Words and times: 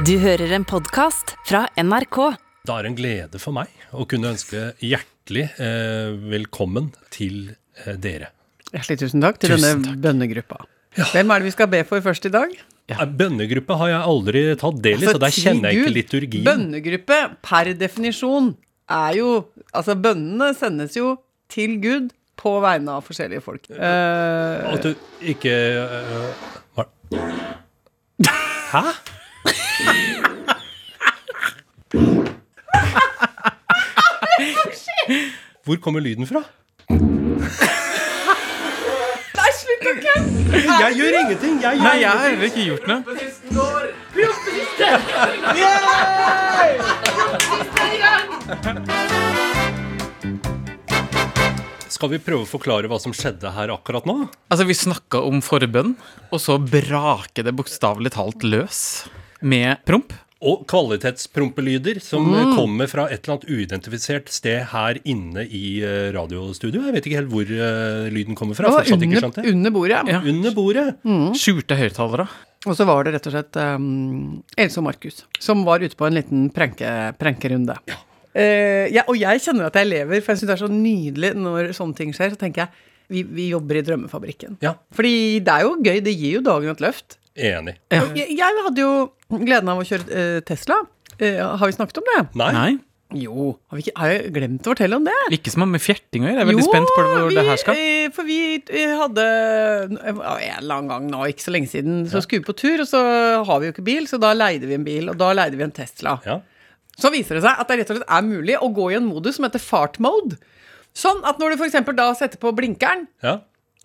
Du 0.00 0.14
hører 0.16 0.54
en 0.56 0.64
podkast 0.64 1.34
fra 1.44 1.66
NRK. 1.76 2.16
Det 2.64 2.72
er 2.72 2.86
en 2.88 2.94
glede 2.96 3.40
for 3.42 3.52
meg 3.52 3.68
å 3.92 4.06
kunne 4.08 4.30
ønske 4.32 4.70
hjertelig 4.80 5.44
eh, 5.60 6.14
velkommen 6.32 6.88
til 7.12 7.52
eh, 7.84 7.98
dere. 8.00 8.30
Hjertelig 8.72 9.02
tusen 9.02 9.20
takk 9.20 9.42
til 9.42 9.52
Tusen 9.52 9.66
denne 9.66 9.90
takk. 9.90 10.00
bønnegruppa. 10.06 10.62
Hvem 11.12 11.34
er 11.34 11.44
det 11.44 11.50
vi 11.50 11.54
skal 11.58 11.68
be 11.74 11.82
for 11.90 12.00
først 12.08 12.30
i 12.30 12.32
dag? 12.32 12.56
Ja. 12.88 13.04
Bønnegruppe 13.04 13.76
har 13.82 13.92
jeg 13.92 14.00
aldri 14.14 14.46
tatt 14.64 14.80
del 14.88 15.04
i, 15.04 15.10
så 15.12 15.20
der 15.20 15.36
kjenner 15.36 15.70
jeg 15.70 15.84
ikke 15.84 15.94
liturgien. 15.98 16.48
Bønnegruppe 16.48 17.20
per 17.44 17.74
definisjon 17.76 18.54
er 18.88 19.20
jo 19.20 19.30
Altså, 19.76 19.94
bønnene 19.96 20.54
sendes 20.56 20.96
jo 20.96 21.18
til 21.52 21.76
Gud 21.84 22.10
på 22.40 22.56
vegne 22.64 22.96
av 22.96 23.04
forskjellige 23.06 23.44
folk. 23.44 23.68
Uh, 23.70 24.72
At 24.72 24.88
du 24.88 24.96
ikke 25.32 25.52
uh. 26.80 26.86
Hæ? 28.72 28.86
Hvor 35.64 35.76
kommer 35.82 36.00
lyden 36.02 36.26
fra? 36.26 36.42
Nei, 39.32 39.50
slutt 39.58 39.86
å 39.86 39.92
kødde! 39.98 40.32
Jeg 40.82 40.92
gjør 40.98 41.12
ingenting! 41.20 41.54
Jeg 41.62 41.76
gjør 41.78 41.84
Nei, 41.86 41.96
jeg 42.02 42.10
har 42.10 42.18
heller 42.26 42.46
ikke 42.50 42.64
gjort 42.66 42.86
noe. 42.90 43.00
Skal 51.92 52.08
vi 52.10 52.18
prøve 52.18 52.42
å 52.42 52.48
forklare 52.50 52.88
hva 52.90 52.98
som 52.98 53.12
skjedde 53.14 53.50
her 53.54 53.70
akkurat 53.74 54.06
nå? 54.08 54.26
Altså, 54.50 54.64
vi 54.66 54.74
snakka 54.74 55.20
om 55.22 55.38
forbønn, 55.44 55.94
og 56.34 56.40
så 56.42 56.58
braker 56.58 57.42
det 57.46 57.54
bokstavelig 57.54 58.10
talt 58.18 58.42
løs 58.42 59.04
med 59.42 59.82
promp. 59.88 60.12
Og 60.42 60.64
kvalitetsprompelyder 60.66 62.00
som 62.02 62.24
Mm. 62.26 62.34
eh, 62.34 62.56
kommer 62.56 62.88
fra 62.90 63.04
et 63.10 63.22
eller 63.28 63.36
annet 63.38 63.50
uidentifisert 63.50 64.28
sted 64.28 64.64
her 64.72 64.98
inne 65.04 65.44
i 65.46 65.80
radiostudioet. 65.82 66.14
radiostudio. 66.16 66.82
Jeg 66.82 66.92
vet 66.94 67.06
ikke 67.06 67.20
helt 67.20 67.30
hvor 67.30 67.46
uh, 67.46 68.10
lyden 68.10 68.34
kommer 68.34 68.54
fra. 68.58 68.66
Det 68.66 68.72
var 68.74 68.82
Fortsatt 68.82 69.02
ikke 69.06 69.20
skjønt 69.20 69.38
under, 69.38 69.42
det. 69.42 69.54
under 69.54 69.70
bordet. 69.70 70.08
Ja. 70.08 70.20
Under 70.20 70.50
bordet. 70.56 70.86
Skjulte 71.38 71.76
høyttalere. 71.78 72.26
Og 72.66 72.76
så 72.78 72.84
var 72.86 73.04
det 73.04 73.14
rett 73.14 73.26
og 73.26 73.32
slett 73.34 73.56
um, 73.58 74.42
Else 74.56 74.78
og 74.78 74.84
Markus 74.86 75.24
som 75.42 75.64
var 75.66 75.78
ute 75.82 75.96
på 75.98 76.06
en 76.06 76.14
liten 76.14 76.50
prenkerunde. 76.54 77.74
Ja. 77.90 77.94
Uh, 78.34 78.86
ja, 78.94 79.02
og 79.06 79.16
jeg 79.18 79.42
kjenner 79.44 79.66
at 79.68 79.74
jeg 79.76 79.90
lever, 79.90 80.22
for 80.24 80.32
jeg 80.32 80.40
syns 80.42 80.48
det 80.48 80.54
er 80.56 80.62
så 80.66 80.70
nydelig 80.72 81.32
når 81.36 81.72
sånne 81.76 81.94
ting 81.98 82.12
skjer. 82.16 82.32
Så 82.34 82.38
tenker 82.40 82.64
jeg 82.66 82.70
vi, 83.12 83.22
vi 83.28 83.48
jobber 83.50 83.76
i 83.76 83.82
drømmefabrikken. 83.84 84.56
Ja, 84.64 84.74
Fordi 84.96 85.40
det 85.44 85.52
er 85.52 85.66
jo 85.66 85.74
gøy, 85.84 85.98
det 86.06 86.14
gir 86.16 86.38
jo 86.38 86.44
dagen 86.46 86.70
et 86.72 86.80
løft. 86.80 87.18
Enig. 87.36 87.76
Ja. 87.92 88.02
Jeg, 88.16 88.36
jeg 88.38 88.64
hadde 88.66 88.80
jo 88.84 88.94
gleden 89.42 89.68
av 89.72 89.80
å 89.80 89.84
kjøre 89.88 90.08
eh, 90.12 90.40
Tesla. 90.46 90.80
Eh, 91.18 91.38
har 91.40 91.62
vi 91.68 91.76
snakket 91.76 92.00
om 92.02 92.08
det? 92.12 92.22
Nei? 92.40 92.50
Nei, 92.56 92.72
Jo. 93.22 93.50
Har, 93.68 93.76
vi 93.76 93.82
ikke, 93.84 93.92
har 94.00 94.08
jeg 94.14 94.30
glemt 94.32 94.64
å 94.66 94.72
fortelle 94.72 94.96
om 94.96 95.04
det? 95.04 95.14
ikke 95.36 95.52
som 95.52 95.60
har 95.64 95.68
med 95.74 95.82
fjerting 95.84 96.24
å 96.24 96.28
gjøre. 96.30 96.38
Jeg 96.40 96.46
er 96.46 96.50
veldig 96.52 96.64
spent 96.68 96.92
på 96.96 97.02
hvor 97.04 97.26
vi, 97.28 97.34
det 97.36 97.44
her 97.48 97.60
skal. 97.60 97.76
eh, 97.82 98.06
For 98.16 98.24
vi 98.28 98.38
eh, 98.62 98.94
hadde 99.00 99.26
eh, 99.26 100.06
en 100.08 100.22
eller 100.22 100.76
annen 100.78 100.88
gang 100.94 101.10
nå, 101.12 101.20
ikke 101.32 101.44
så 101.44 101.52
lenge 101.52 101.68
siden, 101.72 102.06
så 102.08 102.22
skulle 102.24 102.40
vi 102.40 102.48
på 102.48 102.56
tur, 102.56 102.80
og 102.84 102.88
så 102.88 103.02
har 103.48 103.60
vi 103.60 103.68
jo 103.68 103.74
ikke 103.76 103.84
bil, 103.90 104.08
så 104.08 104.20
da 104.22 104.32
leide 104.36 104.68
vi 104.70 104.78
en 104.78 104.86
bil, 104.88 105.12
og 105.12 105.20
da 105.20 105.28
leide 105.36 105.60
vi 105.60 105.66
en 105.66 105.74
Tesla. 105.76 106.16
Ja. 106.24 106.38
Så 107.00 107.08
viser 107.12 107.36
det 107.38 107.44
seg 107.44 107.60
at 107.60 107.68
det 107.72 107.78
rett 107.82 107.92
og 107.92 108.00
slett 108.00 108.10
er 108.16 108.24
mulig 108.26 108.56
å 108.60 108.68
gå 108.76 108.90
i 108.92 108.96
en 108.98 109.06
modus 109.08 109.36
som 109.38 109.46
heter 109.48 109.60
fart 109.64 109.96
mode. 110.04 110.36
Sånn 110.96 111.22
at 111.24 111.38
når 111.40 111.54
du 111.54 111.62
f.eks. 111.64 111.78
da 111.96 112.10
setter 112.16 112.40
på 112.40 112.50
blinkeren, 112.56 113.06
ja. 113.24 113.38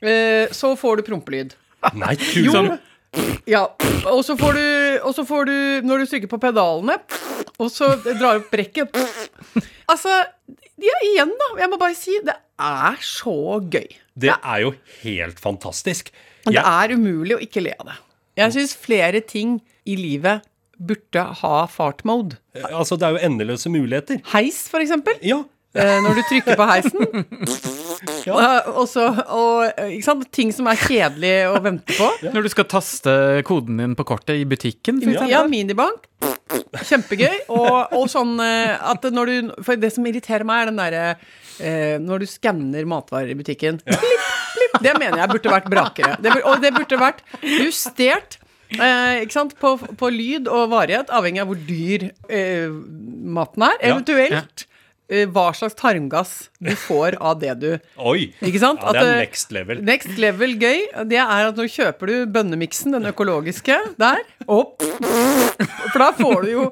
eh, 0.04 0.48
så 0.56 0.74
får 0.80 1.00
du 1.00 1.06
prompelyd. 1.08 1.54
Nei, 1.96 2.16
tusen 2.20 2.74
Ja, 3.50 3.64
og 4.12 4.24
så 4.26 4.36
får 4.40 4.58
du, 4.58 4.66
og 5.08 5.14
så 5.16 5.24
får 5.28 5.48
du 5.50 5.56
når 5.88 6.04
du 6.04 6.10
trykker 6.12 6.32
på 6.32 6.40
pedalene, 6.42 6.98
og 7.58 7.70
så 7.74 7.94
drar 8.06 8.42
opp 8.42 8.50
brekket 8.54 8.94
Altså, 9.88 10.12
ja, 10.84 10.98
igjen, 11.08 11.32
da. 11.40 11.48
Jeg 11.62 11.72
må 11.72 11.78
bare 11.80 11.96
si, 11.98 12.18
det 12.28 12.36
er 12.60 12.98
så 13.06 13.62
gøy. 13.64 13.88
Det 14.20 14.34
er 14.36 14.64
jo 14.66 14.74
helt 15.06 15.40
fantastisk. 15.40 16.12
Det 16.48 16.60
er 16.60 16.94
umulig 16.98 17.38
å 17.38 17.42
ikke 17.44 17.64
le 17.64 17.74
av 17.80 17.88
det. 17.94 17.98
Jeg 18.38 18.54
syns 18.58 18.76
flere 18.78 19.22
ting 19.26 19.58
i 19.88 19.96
livet 19.98 20.44
burde 20.78 21.24
ha 21.40 21.54
fartmode. 21.72 22.38
altså, 22.70 22.98
det 23.00 23.08
er 23.08 23.16
jo 23.16 23.24
endeløse 23.32 23.72
muligheter. 23.74 24.20
Heis, 24.36 24.66
for 24.70 24.84
eksempel. 24.84 25.18
Ja. 25.26 25.40
Eh, 25.78 25.98
når 26.04 26.20
du 26.20 26.24
trykker 26.30 26.58
på 26.58 26.68
heisen. 26.70 27.28
Eh, 28.36 28.70
og 28.74 28.88
sant? 30.04 30.28
Ting 30.36 30.52
som 30.56 30.68
er 30.70 30.80
kjedelig 30.82 31.34
å 31.52 31.62
vente 31.64 31.96
på. 31.98 32.10
Når 32.36 32.48
du 32.48 32.52
skal 32.54 32.68
taste 32.70 33.16
koden 33.48 33.82
din 33.82 33.96
på 33.98 34.06
kortet 34.08 34.42
i 34.42 34.46
butikken, 34.50 35.02
for 35.04 35.14
eksempel. 35.14 35.34
Ja, 35.34 35.44
minibank. 35.50 36.08
Kjempegøy. 36.88 37.46
Og, 37.54 37.94
og 37.96 38.08
sånn 38.12 38.38
eh, 38.44 38.74
at 38.76 39.04
når 39.14 39.30
du 39.30 39.52
For 39.66 39.78
det 39.80 39.92
som 39.94 40.06
irriterer 40.10 40.48
meg, 40.48 40.64
er 40.64 40.72
den 40.72 40.80
derre 40.80 41.04
eh, 41.62 41.98
Når 42.02 42.24
du 42.24 42.28
skanner 42.32 42.88
matvarer 42.90 43.32
i 43.34 43.38
butikken. 43.38 43.80
Blipp, 43.86 44.28
blipp. 44.56 44.82
Det 44.88 44.96
mener 44.98 45.22
jeg 45.24 45.34
burde 45.36 45.54
vært 45.54 45.72
brakere. 45.72 46.18
Det, 46.24 46.34
og 46.44 46.64
det 46.64 46.74
burde 46.76 47.02
vært 47.02 47.24
justert. 47.44 48.40
Eh, 48.76 49.24
ikke 49.24 49.36
sant? 49.36 49.56
På, 49.62 49.76
på 49.78 50.10
lyd 50.12 50.50
og 50.52 50.72
varighet, 50.74 51.12
avhengig 51.14 51.44
av 51.44 51.52
hvor 51.52 51.62
dyr 51.70 52.10
eh, 52.28 52.68
maten 53.38 53.68
er. 53.70 53.78
Ja. 53.80 53.94
Eventuelt 53.94 54.66
eh, 54.66 54.74
hva 55.08 55.46
slags 55.56 55.76
tarmgass 55.80 56.32
du 56.60 56.74
får 56.76 57.16
av 57.24 57.38
det 57.40 57.54
du 57.62 57.68
Oi. 58.12 58.34
Ikke 58.44 58.60
sant? 58.60 58.82
Ja, 58.84 58.92
det 58.92 59.04
er 59.06 59.14
eh, 59.14 59.22
next 59.24 59.54
level. 59.56 59.80
Next 59.88 60.18
level 60.20 60.58
gøy, 60.60 60.82
det 61.08 61.22
er 61.24 61.48
at 61.48 61.60
nå 61.60 61.68
kjøper 61.72 62.12
du 62.12 62.16
bønnemiksen, 62.36 62.92
den 62.98 63.08
økologiske, 63.08 63.78
der, 64.02 64.20
og 64.52 64.76
For 65.94 66.02
da 66.02 66.12
får 66.18 66.44
du 66.44 66.50
jo 66.52 66.66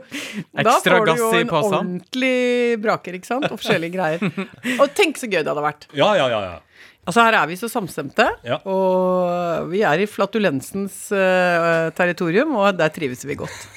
Da 0.60 0.76
får 0.84 1.06
du 1.06 1.10
gass 1.12 1.22
jo 1.24 1.32
i 1.32 1.44
en 1.46 1.54
ordentlig 1.56 2.36
braker, 2.84 3.16
ikke 3.18 3.30
sant? 3.30 3.48
Og 3.50 3.60
forskjellige 3.62 3.96
greier. 3.96 4.46
Og 4.82 4.92
tenk 4.98 5.20
så 5.22 5.30
gøy 5.32 5.40
det 5.42 5.52
hadde 5.52 5.64
vært. 5.64 5.88
Ja, 5.96 6.12
ja, 6.20 6.28
ja. 6.32 6.42
ja. 6.52 6.92
Altså 7.06 7.22
Her 7.22 7.38
er 7.38 7.48
vi 7.50 7.58
så 7.60 7.70
samstemte, 7.70 8.26
Ja. 8.48 8.58
og 8.66 9.70
vi 9.70 9.84
er 9.86 10.02
i 10.02 10.08
flatulensens 10.10 11.06
uh, 11.14 11.94
territorium, 11.96 12.56
og 12.58 12.80
der 12.80 12.90
trives 12.94 13.22
vi 13.30 13.38
godt. 13.38 13.68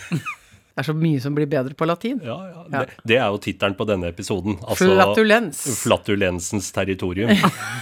Det 0.79 0.85
er 0.85 0.93
så 0.93 0.95
mye 0.95 1.19
som 1.19 1.35
blir 1.35 1.49
bedre 1.51 1.75
på 1.75 1.87
latin. 1.91 2.21
ja, 2.23 2.37
ja. 2.55 2.61
Det, 2.71 3.01
det 3.11 3.17
er 3.19 3.33
jo 3.35 3.41
tittelen 3.43 3.75
på 3.75 3.83
denne 3.89 4.13
episoden. 4.13 4.61
Altså, 4.63 4.87
Flatulens. 4.87 5.63
Flatulensens 5.81 6.69
territorium. 6.77 7.33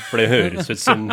For 0.09 0.23
det 0.23 0.31
høres 0.31 0.71
ut 0.71 0.81
som 0.81 1.11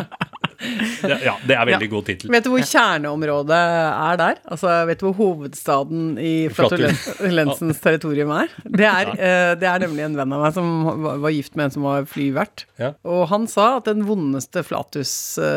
det, 0.60 1.18
Ja, 1.26 1.34
det 1.48 1.56
er 1.58 1.66
veldig 1.70 1.88
Ja. 1.90 1.92
god 1.94 2.06
tittel. 2.10 2.32
Vet 2.34 2.44
du 2.46 2.50
hvor 2.54 2.64
kjerneområdet 2.70 3.60
er 3.60 4.18
der? 4.22 4.36
Altså, 4.52 4.74
Vet 4.88 5.00
du 5.00 5.06
hvor 5.10 5.16
hovedstaden 5.22 6.18
i 6.20 6.34
Flatul- 6.54 6.90
flatulensens 6.94 7.80
territorium 7.84 8.32
er? 8.36 8.48
Det 8.64 8.86
er, 8.90 9.14
eh, 9.18 9.56
det 9.60 9.68
er 9.70 9.80
nemlig 9.86 10.04
en 10.06 10.16
venn 10.22 10.34
av 10.34 10.42
meg 10.46 10.54
som 10.54 10.70
var, 11.04 11.18
var 11.24 11.32
gift 11.36 11.56
med 11.56 11.66
en 11.66 11.72
som 11.78 11.84
var 11.88 12.04
flyvert. 12.10 12.66
Ja. 12.80 12.94
Og 13.06 13.28
han 13.30 13.48
sa 13.48 13.78
at 13.78 13.86
den 13.90 14.04
vondeste 14.08 14.64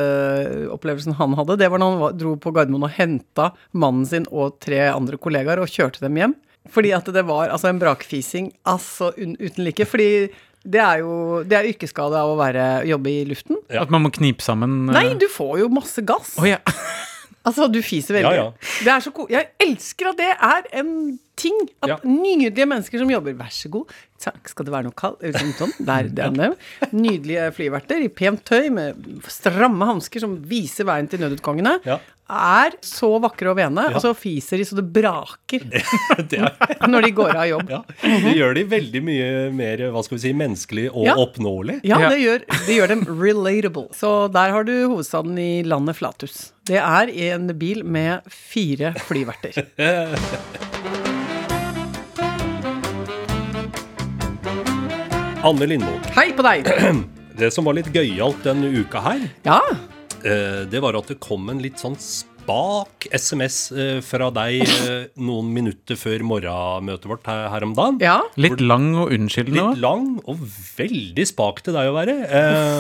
Flatus-opplevelsen 0.07 1.15
han 1.19 1.35
hadde, 1.39 1.57
det 1.61 1.71
var 1.73 1.79
når 1.83 1.99
han 2.01 2.19
dro 2.21 2.35
på 2.41 2.53
Gardermoen 2.57 2.87
og 2.89 2.95
henta 2.97 3.51
mannen 3.77 4.07
sin 4.09 4.27
og 4.33 4.59
tre 4.63 4.81
andre 4.93 5.17
kollegaer 5.21 5.59
og 5.63 5.71
kjørte 5.73 6.01
dem 6.07 6.17
hjem. 6.21 6.35
Fordi 6.67 6.91
at 6.97 7.07
det 7.15 7.23
var 7.29 7.47
altså 7.55 7.69
en 7.71 7.79
brakfising 7.79 8.49
altså 8.67 9.13
uten 9.15 9.63
like. 9.63 9.85
Fordi 9.87 10.29
det 10.67 10.83
er 10.83 11.03
jo 11.05 11.43
det 11.47 11.59
er 11.59 11.69
yrkesskade 11.71 12.19
av 12.19 12.33
å 12.33 12.39
være, 12.39 12.65
jobbe 12.91 13.13
i 13.13 13.25
luften. 13.29 13.61
Ja. 13.71 13.85
At 13.85 13.93
man 13.95 14.05
må 14.07 14.13
knipe 14.15 14.45
sammen 14.45 14.89
eh, 14.91 14.97
Nei, 14.97 15.07
du 15.21 15.29
får 15.33 15.61
jo 15.63 15.71
masse 15.73 16.05
gass. 16.07 16.35
Oh, 16.41 16.49
ja. 16.49 16.61
Altså, 17.47 17.69
du 17.71 17.79
fiser 17.85 18.19
veldig. 18.19 18.35
Ja, 18.35 18.49
ja. 18.49 18.73
Det 18.83 18.91
er 18.91 19.05
så 19.05 19.13
ko 19.15 19.29
jeg 19.31 19.53
elsker 19.63 20.11
at 20.11 20.19
det 20.19 20.33
er 20.35 20.65
en 20.81 20.91
ting. 21.37 21.57
At 21.83 21.89
Ja. 21.89 21.97
nydelige 22.05 22.67
mennesker 22.67 22.99
som 22.99 23.11
jobber 23.11 23.35
Vær 23.37 23.53
så 23.53 23.69
god. 23.71 23.91
Takk, 24.19 24.49
skal 24.49 24.65
det 24.65 24.73
være 24.73 24.85
noe 24.89 24.97
kaldt? 24.97 25.21
Sånn. 25.59 25.73
Der, 25.85 26.09
det 26.09 26.25
er. 26.25 26.55
Nydelige 26.97 27.51
flyverter 27.53 28.01
i 28.03 28.09
pent 28.09 28.43
tøy 28.49 28.71
med 28.73 28.97
stramme 29.29 29.85
hansker 29.93 30.21
som 30.25 30.39
viser 30.49 30.85
veien 30.89 31.07
til 31.13 31.21
nødutgangene. 31.21 31.77
Ja. 31.85 31.99
Er 32.27 32.73
så 32.83 33.21
vakre 33.23 33.51
og 33.53 33.57
vene, 33.61 33.85
Ja. 33.91 33.95
og 33.95 34.03
så 34.03 34.11
fiser 34.17 34.57
de 34.59 34.65
så 34.67 34.75
det 34.81 34.87
braker 34.91 35.61
Det, 35.71 36.27
det 36.33 36.89
når 36.89 37.03
de 37.07 37.11
går 37.13 37.37
av 37.37 37.47
jobb. 37.47 37.69
ja. 37.71 37.83
det 38.03 38.33
gjør 38.35 38.55
de 38.57 38.65
veldig 38.73 39.03
mye 39.07 39.29
mer 39.55 39.85
hva 39.95 40.03
skal 40.03 40.17
vi 40.17 40.23
si, 40.25 40.33
menneskelig 40.35 40.89
og 40.91 41.05
Ja. 41.07 41.15
oppnåelig. 41.15 41.81
Ja, 41.85 42.01
Ja. 42.01 42.09
det 42.09 42.19
gjør, 42.25 42.41
det 42.67 42.75
gjør 42.81 42.89
dem 42.89 43.05
relatable. 43.21 43.87
Så 43.95 44.33
der 44.33 44.51
har 44.51 44.65
du 44.65 44.75
hovedstaden 44.89 45.39
i 45.39 45.63
landet 45.63 45.95
Flatus. 46.01 46.51
Det 46.67 46.81
er 46.83 47.07
i 47.15 47.29
en 47.31 47.47
bil 47.57 47.85
med 47.85 48.23
fire 48.27 48.95
flyverter. 49.07 49.63
Anne 55.47 55.67
Lindmo, 55.69 55.93
Hei 56.17 56.31
på 56.37 56.43
deg! 56.47 56.67
det 57.41 57.53
som 57.55 57.67
var 57.69 57.77
litt 57.79 57.91
gøyalt 57.95 58.41
denne 58.47 58.71
uka 58.81 59.03
her, 59.05 59.27
Ja, 59.47 59.61
eh, 60.25 60.65
det 60.71 60.81
var 60.83 60.97
at 60.99 61.11
det 61.13 61.19
kom 61.23 61.49
en 61.53 61.61
litt 61.63 61.79
sånn 61.83 61.95
spak 62.01 63.07
SMS 63.15 63.59
eh, 63.75 63.99
fra 64.07 64.29
deg 64.35 64.63
eh, 64.65 65.07
noen 65.29 65.51
minutter 65.55 65.99
før 66.01 66.25
morgenmøtet 66.27 67.09
vårt 67.11 67.27
her, 67.31 67.45
her 67.53 67.67
om 67.69 67.75
dagen. 67.79 68.01
ja. 68.03 68.19
Litt 68.41 68.63
lang 68.65 68.89
og 68.99 69.13
unnskyldende 69.15 69.69
Litt 69.75 69.83
lang 69.85 70.07
og 70.25 70.43
veldig 70.79 71.27
spak 71.31 71.63
til 71.67 71.77
deg 71.79 71.91
å 71.93 71.97
være. 71.99 72.17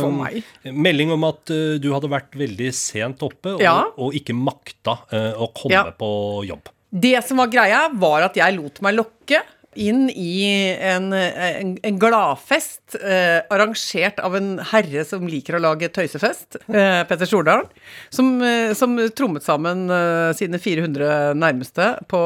For 0.02 0.14
meg. 0.22 0.40
Melding 0.86 1.12
om 1.16 1.26
at 1.30 1.52
eh, 1.54 1.76
du 1.82 1.92
hadde 1.94 2.10
vært 2.12 2.34
veldig 2.40 2.72
sent 2.74 3.22
oppe 3.26 3.56
og, 3.58 3.62
Ja. 3.66 3.78
og 3.94 4.16
ikke 4.18 4.34
makta 4.36 5.00
eh, 5.14 5.32
å 5.38 5.52
komme 5.54 5.76
Ja. 5.76 5.84
på 5.94 6.10
jobb. 6.50 6.72
Det 6.96 7.18
som 7.26 7.40
var 7.42 7.50
greia, 7.52 7.80
var 7.98 8.22
at 8.24 8.36
jeg 8.38 8.54
lot 8.56 8.78
meg 8.86 8.94
lokke 8.96 9.40
inn 9.76 10.06
i 10.10 10.46
en, 10.80 11.10
en, 11.12 11.72
en 11.86 11.98
gladfest 12.00 12.96
eh, 12.98 13.38
arrangert 13.52 14.20
av 14.24 14.36
en 14.38 14.56
herre 14.72 15.04
som 15.08 15.26
liker 15.28 15.58
å 15.58 15.62
lage 15.62 15.90
tøysefest, 15.94 16.58
eh, 16.68 17.02
Petter 17.08 17.28
Stordalen, 17.28 17.68
som, 18.12 18.32
eh, 18.44 18.72
som 18.78 18.96
trommet 19.16 19.46
sammen 19.46 19.86
eh, 19.92 20.30
sine 20.38 20.60
400 20.62 21.36
nærmeste 21.38 21.90
på, 22.10 22.20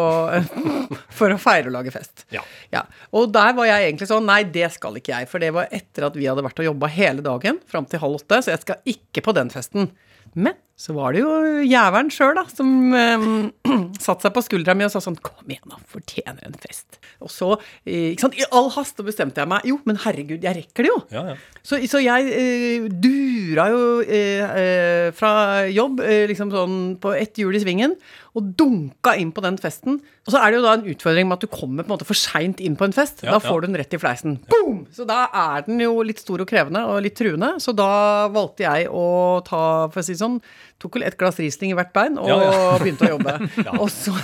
for 1.19 1.35
å 1.35 1.41
feire 1.41 1.71
og 1.71 1.77
lage 1.79 1.95
fest. 1.95 2.27
Ja. 2.35 2.45
Ja, 2.73 2.85
Og 3.17 3.33
der 3.35 3.55
var 3.57 3.67
jeg 3.67 3.89
egentlig 3.89 4.07
sånn 4.11 4.29
Nei, 4.31 4.43
det 4.47 4.69
skal 4.77 4.99
ikke 5.01 5.15
jeg. 5.17 5.27
For 5.31 5.43
det 5.43 5.51
var 5.57 5.71
etter 5.75 6.07
at 6.07 6.17
vi 6.19 6.29
hadde 6.31 6.45
vært 6.47 6.61
og 6.63 6.69
jobba 6.69 6.91
hele 6.95 7.25
dagen 7.25 7.59
fram 7.71 7.89
til 7.91 8.03
halv 8.03 8.21
åtte, 8.21 8.43
så 8.45 8.53
jeg 8.53 8.63
skal 8.63 8.93
ikke 8.95 9.25
på 9.27 9.35
den 9.35 9.51
festen. 9.51 9.91
Men 10.39 10.55
så 10.81 10.95
var 10.97 11.13
det 11.13 11.21
jo 11.21 11.33
jævelen 11.69 12.09
sjøl, 12.15 12.39
da, 12.39 12.47
som 12.49 12.95
eh, 12.97 13.25
satte 14.05 14.25
seg 14.25 14.33
på 14.33 14.43
skuldra 14.47 14.73
mi 14.79 14.87
og 14.87 14.93
sa 14.95 15.03
sånn 15.05 15.19
Kom 15.21 15.51
igjen, 15.53 15.69
da. 15.69 15.77
Fortjener 15.93 16.47
en 16.49 16.57
fest. 16.63 16.97
Og 17.21 17.29
så, 17.33 17.51
eh, 17.85 18.15
ikke 18.15 18.25
sant, 18.25 18.39
i 18.41 18.47
all 18.57 18.71
hast, 18.73 18.97
så 18.97 19.05
bestemte 19.05 19.43
jeg 19.43 19.51
meg 19.51 19.67
Jo, 19.69 19.77
men 19.89 20.01
herregud, 20.01 20.41
jeg 20.47 20.57
rekker 20.63 20.87
det 20.87 20.93
jo. 20.93 20.97
Ja, 21.13 21.27
ja. 21.35 21.37
Så, 21.61 21.77
så 21.91 22.01
jeg 22.01 22.33
eh, 22.33 22.89
dura 22.89 23.69
jo 23.75 23.85
eh, 24.07 24.57
eh, 24.63 25.11
fra 25.17 25.35
jobb 25.69 26.01
eh, 26.07 26.25
liksom 26.31 26.55
sånn 26.55 26.81
på 27.03 27.13
ett 27.19 27.37
hjul 27.43 27.59
i 27.59 27.61
svingen 27.61 27.99
og 28.39 28.53
dunka 28.59 29.17
inn 29.19 29.33
på 29.35 29.43
den 29.43 29.57
festen. 29.61 29.97
Og 30.23 30.33
så 30.33 30.39
er 30.39 30.53
det 30.53 30.61
jo 30.61 30.65
da 30.65 30.75
en 30.77 30.87
utfordring 30.93 31.27
med 31.27 31.41
at 31.41 31.45
du 31.47 31.51
kommer 31.51 31.83
på 31.83 31.91
en 31.91 31.95
måte 31.97 32.07
for 32.07 32.19
seint 32.19 32.61
inn 32.63 32.77
på 32.79 32.87
en 32.87 32.95
fest. 32.95 33.25
Ja, 33.25 33.35
da 33.35 33.41
får 33.43 33.65
du 33.65 33.67
den 33.67 33.79
rett 33.81 33.97
i 33.97 34.01
fleisen. 34.01 34.37
Boom! 34.51 34.85
Så 34.95 35.07
da 35.09 35.25
er 35.27 35.65
den 35.67 35.83
jo 35.83 35.97
litt 36.07 36.23
stor 36.23 36.43
og 36.45 36.51
krevende 36.51 36.85
og 36.87 37.03
litt 37.03 37.19
truende. 37.19 37.57
Så 37.63 37.75
da 37.77 38.29
valgte 38.33 38.69
jeg 38.69 38.87
å 38.87 39.07
ta, 39.47 39.63
for 39.91 40.03
å 40.03 40.07
si 40.07 40.15
sånn, 40.19 40.39
tok 40.81 40.97
vel 40.97 41.05
et 41.09 41.17
glass 41.21 41.39
Riesling 41.41 41.75
i 41.75 41.77
hvert 41.79 41.93
bein 41.97 42.17
og 42.21 42.29
Ja, 42.31 42.37
ja. 42.41 42.61
begynte 42.83 43.07
å 43.09 43.13
jobbe. 43.15 43.35
Og 43.83 43.89
så 43.93 44.15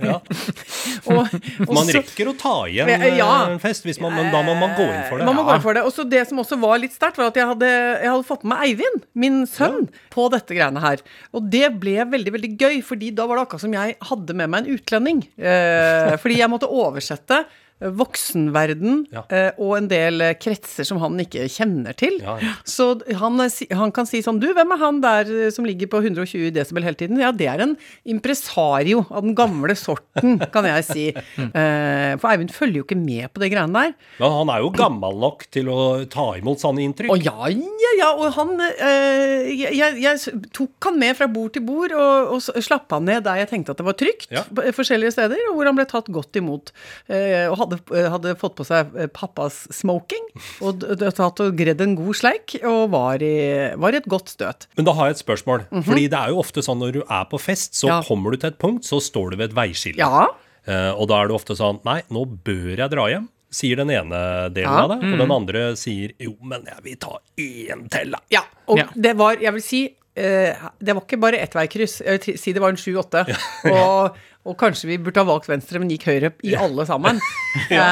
Ja. 0.00 0.16
og, 1.10 1.34
og 1.66 1.72
Man 1.76 1.90
rekker 1.92 2.30
å 2.30 2.34
ta 2.40 2.54
igjen 2.70 2.88
Ja, 2.90 2.98
ja. 3.12 3.28
eh, 3.44 3.52
en 3.54 3.60
fest, 3.62 3.86
man, 4.02 4.14
men 4.16 4.30
da 4.32 4.40
må 4.46 4.54
man 4.58 4.74
gå 4.78 4.86
inn 4.88 5.02
for 5.10 5.20
det. 5.20 5.28
Man 5.28 5.36
må 5.38 5.44
gå 5.46 5.56
inn 5.58 5.64
for 5.64 5.76
det. 5.76 5.84
Og 5.86 5.92
så 5.94 6.06
det 6.08 6.24
som 6.28 6.40
også 6.42 6.58
var 6.62 6.80
litt 6.82 6.94
sterkt, 6.96 7.20
var 7.20 7.30
at 7.32 7.38
jeg 7.38 7.48
hadde, 7.50 7.68
jeg 7.70 8.10
hadde 8.10 8.28
fått 8.28 8.46
med 8.48 8.64
Eivind, 8.64 9.04
min 9.18 9.42
sønn, 9.50 9.88
på 10.14 10.28
dette 10.32 10.56
greiene 10.56 10.82
her. 10.84 11.02
Og 11.36 11.48
det 11.52 11.68
ble 11.82 11.98
veldig, 12.14 12.34
veldig 12.38 12.52
gøy, 12.60 12.80
fordi 12.86 13.12
da 13.16 13.28
var 13.28 13.38
det 13.40 13.46
akkurat 13.46 13.64
som 13.66 13.76
jeg 13.76 13.96
hadde 14.10 14.38
med 14.40 14.52
meg 14.52 14.64
en 14.64 14.78
utlending. 14.78 15.22
Eh, 15.38 16.14
fordi 16.22 16.40
jeg 16.40 16.52
måtte 16.52 16.70
oversette 16.70 17.44
voksenverden 17.82 19.06
Ja. 19.12 19.24
eh, 19.30 19.50
og 19.58 19.76
en 19.76 19.88
del 19.90 20.20
eh, 20.22 20.34
kretser 20.40 20.86
som 20.86 20.98
han 21.02 21.18
ikke 21.20 21.46
kjenner 21.50 21.94
til. 21.98 22.20
Ja, 22.22 22.36
ja. 22.40 22.52
Så 22.64 23.00
han, 23.18 23.40
eh, 23.40 23.74
han 23.76 23.92
kan 23.92 24.06
si 24.06 24.20
sånn 24.24 24.38
Du, 24.40 24.46
hvem 24.54 24.72
er 24.72 24.80
han 24.80 25.00
der 25.02 25.50
som 25.54 25.64
ligger 25.66 25.86
på 25.90 26.00
120 26.02 26.50
desibel 26.54 26.82
hele 26.86 26.96
tiden? 26.96 27.18
Ja, 27.20 27.32
det 27.32 27.48
er 27.50 27.60
en 27.64 27.76
impresario 28.08 29.04
av 29.10 29.22
den 29.26 29.34
gamle 29.38 29.74
sorten, 29.78 30.38
kan 30.52 30.64
jeg 30.70 30.84
si. 30.88 31.06
Eh, 31.54 32.14
for 32.18 32.30
Eivind 32.30 32.50
følger 32.54 32.80
jo 32.80 32.84
ikke 32.86 32.96
med 32.98 33.28
på 33.34 33.40
det 33.42 33.50
greiene 33.52 33.74
der. 33.74 33.92
Men 34.18 34.32
han 34.34 34.50
er 34.54 34.62
jo 34.64 34.70
gammel 34.74 35.16
nok 35.22 35.44
til 35.54 35.68
å 35.70 35.78
ta 36.10 36.24
imot 36.38 36.60
sånne 36.62 36.82
inntrykk. 36.84 37.12
Å 37.12 37.16
ja, 37.20 37.48
ja, 37.52 37.92
ja. 37.98 38.08
Og 38.18 38.32
han 38.36 38.52
jeg, 38.58 39.74
jeg, 39.76 39.98
jeg 40.02 40.40
tok 40.56 40.88
han 40.88 40.98
med 41.00 41.16
fra 41.18 41.28
bord 41.30 41.52
til 41.54 41.64
bord 41.66 41.94
og, 41.94 42.34
og 42.36 42.62
slapp 42.64 42.90
han 42.94 43.06
ned 43.08 43.24
der 43.26 43.42
jeg 43.42 43.50
tenkte 43.52 43.74
at 43.74 43.80
det 43.82 43.86
var 43.86 43.96
trygt. 44.00 44.28
På 44.54 44.64
forskjellige 44.76 45.14
steder, 45.16 45.44
og 45.50 45.58
hvor 45.58 45.70
han 45.70 45.78
ble 45.78 45.86
tatt 45.90 46.10
godt 46.14 46.38
imot. 46.40 46.72
eh, 47.08 47.44
og 47.50 47.56
hadde, 47.64 48.08
hadde 48.14 48.34
fått 48.40 48.54
på 48.60 48.66
seg 48.68 48.94
eh, 48.96 49.08
pappas 49.12 49.62
smoking. 49.74 50.24
Og 50.64 50.84
tatt 51.16 51.42
og 51.44 51.56
gredd 51.58 51.80
en 51.84 51.96
god 51.98 52.14
sleik, 52.20 52.56
og 52.62 52.90
var 52.94 53.22
i, 53.24 53.34
var 53.80 53.96
i 53.96 54.00
et 54.02 54.08
godt 54.10 54.32
støt. 54.36 54.68
Men 54.78 54.86
da 54.88 54.94
har 54.96 55.10
jeg 55.10 55.18
et 55.18 55.24
spørsmål. 55.24 55.66
Fordi 55.84 56.06
det 56.12 56.20
er 56.20 56.32
jo 56.34 56.40
ofte 56.44 56.62
sånn 56.64 56.80
når 56.82 56.98
du 56.98 57.02
er 57.04 57.24
på 57.30 57.40
fest, 57.42 57.74
så. 57.80 57.88
Ja. 57.90 58.00
kommer 58.06 58.30
du 58.34 58.38
til 58.40 58.52
et 58.52 58.58
punkt, 58.60 58.84
så 58.86 59.00
står 59.02 59.32
du 59.34 59.36
ved 59.40 59.50
et 59.50 59.56
veiskille. 59.56 59.98
Ja. 60.00 60.26
Uh, 60.64 60.92
og 60.96 61.08
da 61.10 61.18
er 61.20 61.28
det 61.28 61.34
ofte 61.36 61.52
sånn 61.58 61.76
Nei, 61.84 61.98
nå 62.08 62.22
bør 62.46 62.78
jeg 62.78 62.88
dra 62.92 63.08
hjem. 63.12 63.26
Sier 63.54 63.76
den 63.78 63.90
ene 63.92 64.20
delen 64.50 64.72
Ja. 64.72 64.84
av 64.84 64.94
det. 64.94 65.12
Og 65.12 65.18
den 65.20 65.30
andre 65.34 65.60
sier 65.78 66.14
jo, 66.18 66.32
men 66.42 66.64
jeg 66.66 66.80
vil 66.86 66.96
ta 67.04 67.18
én 67.38 67.84
til, 67.92 68.10
da. 68.16 68.18
Ja, 68.32 68.40
og 68.66 68.78
Ja. 68.80 68.86
det 68.96 69.12
var, 69.20 69.36
jeg 69.38 69.52
vil 69.54 69.62
si 69.62 69.82
eh, 69.86 69.92
Det 70.14 70.94
var 70.94 71.02
ikke 71.02 71.18
bare 71.18 71.40
ettveikryss. 71.42 71.96
Jeg 72.06 72.20
vil 72.22 72.38
si 72.38 72.52
det 72.54 72.62
var 72.62 72.70
en 72.74 72.78
sju-åtte. 72.78 73.24
Og, 73.74 74.14
og 74.44 74.54
kanskje 74.60 74.90
vi 74.90 74.98
burde 75.00 75.22
ha 75.22 75.26
valgt 75.26 75.48
venstre, 75.48 75.80
men 75.80 75.88
gikk 75.90 76.04
høyre 76.10 76.30
i 76.44 76.52
alle 76.60 76.84
sammen. 76.86 77.18
Ja. 77.72 77.84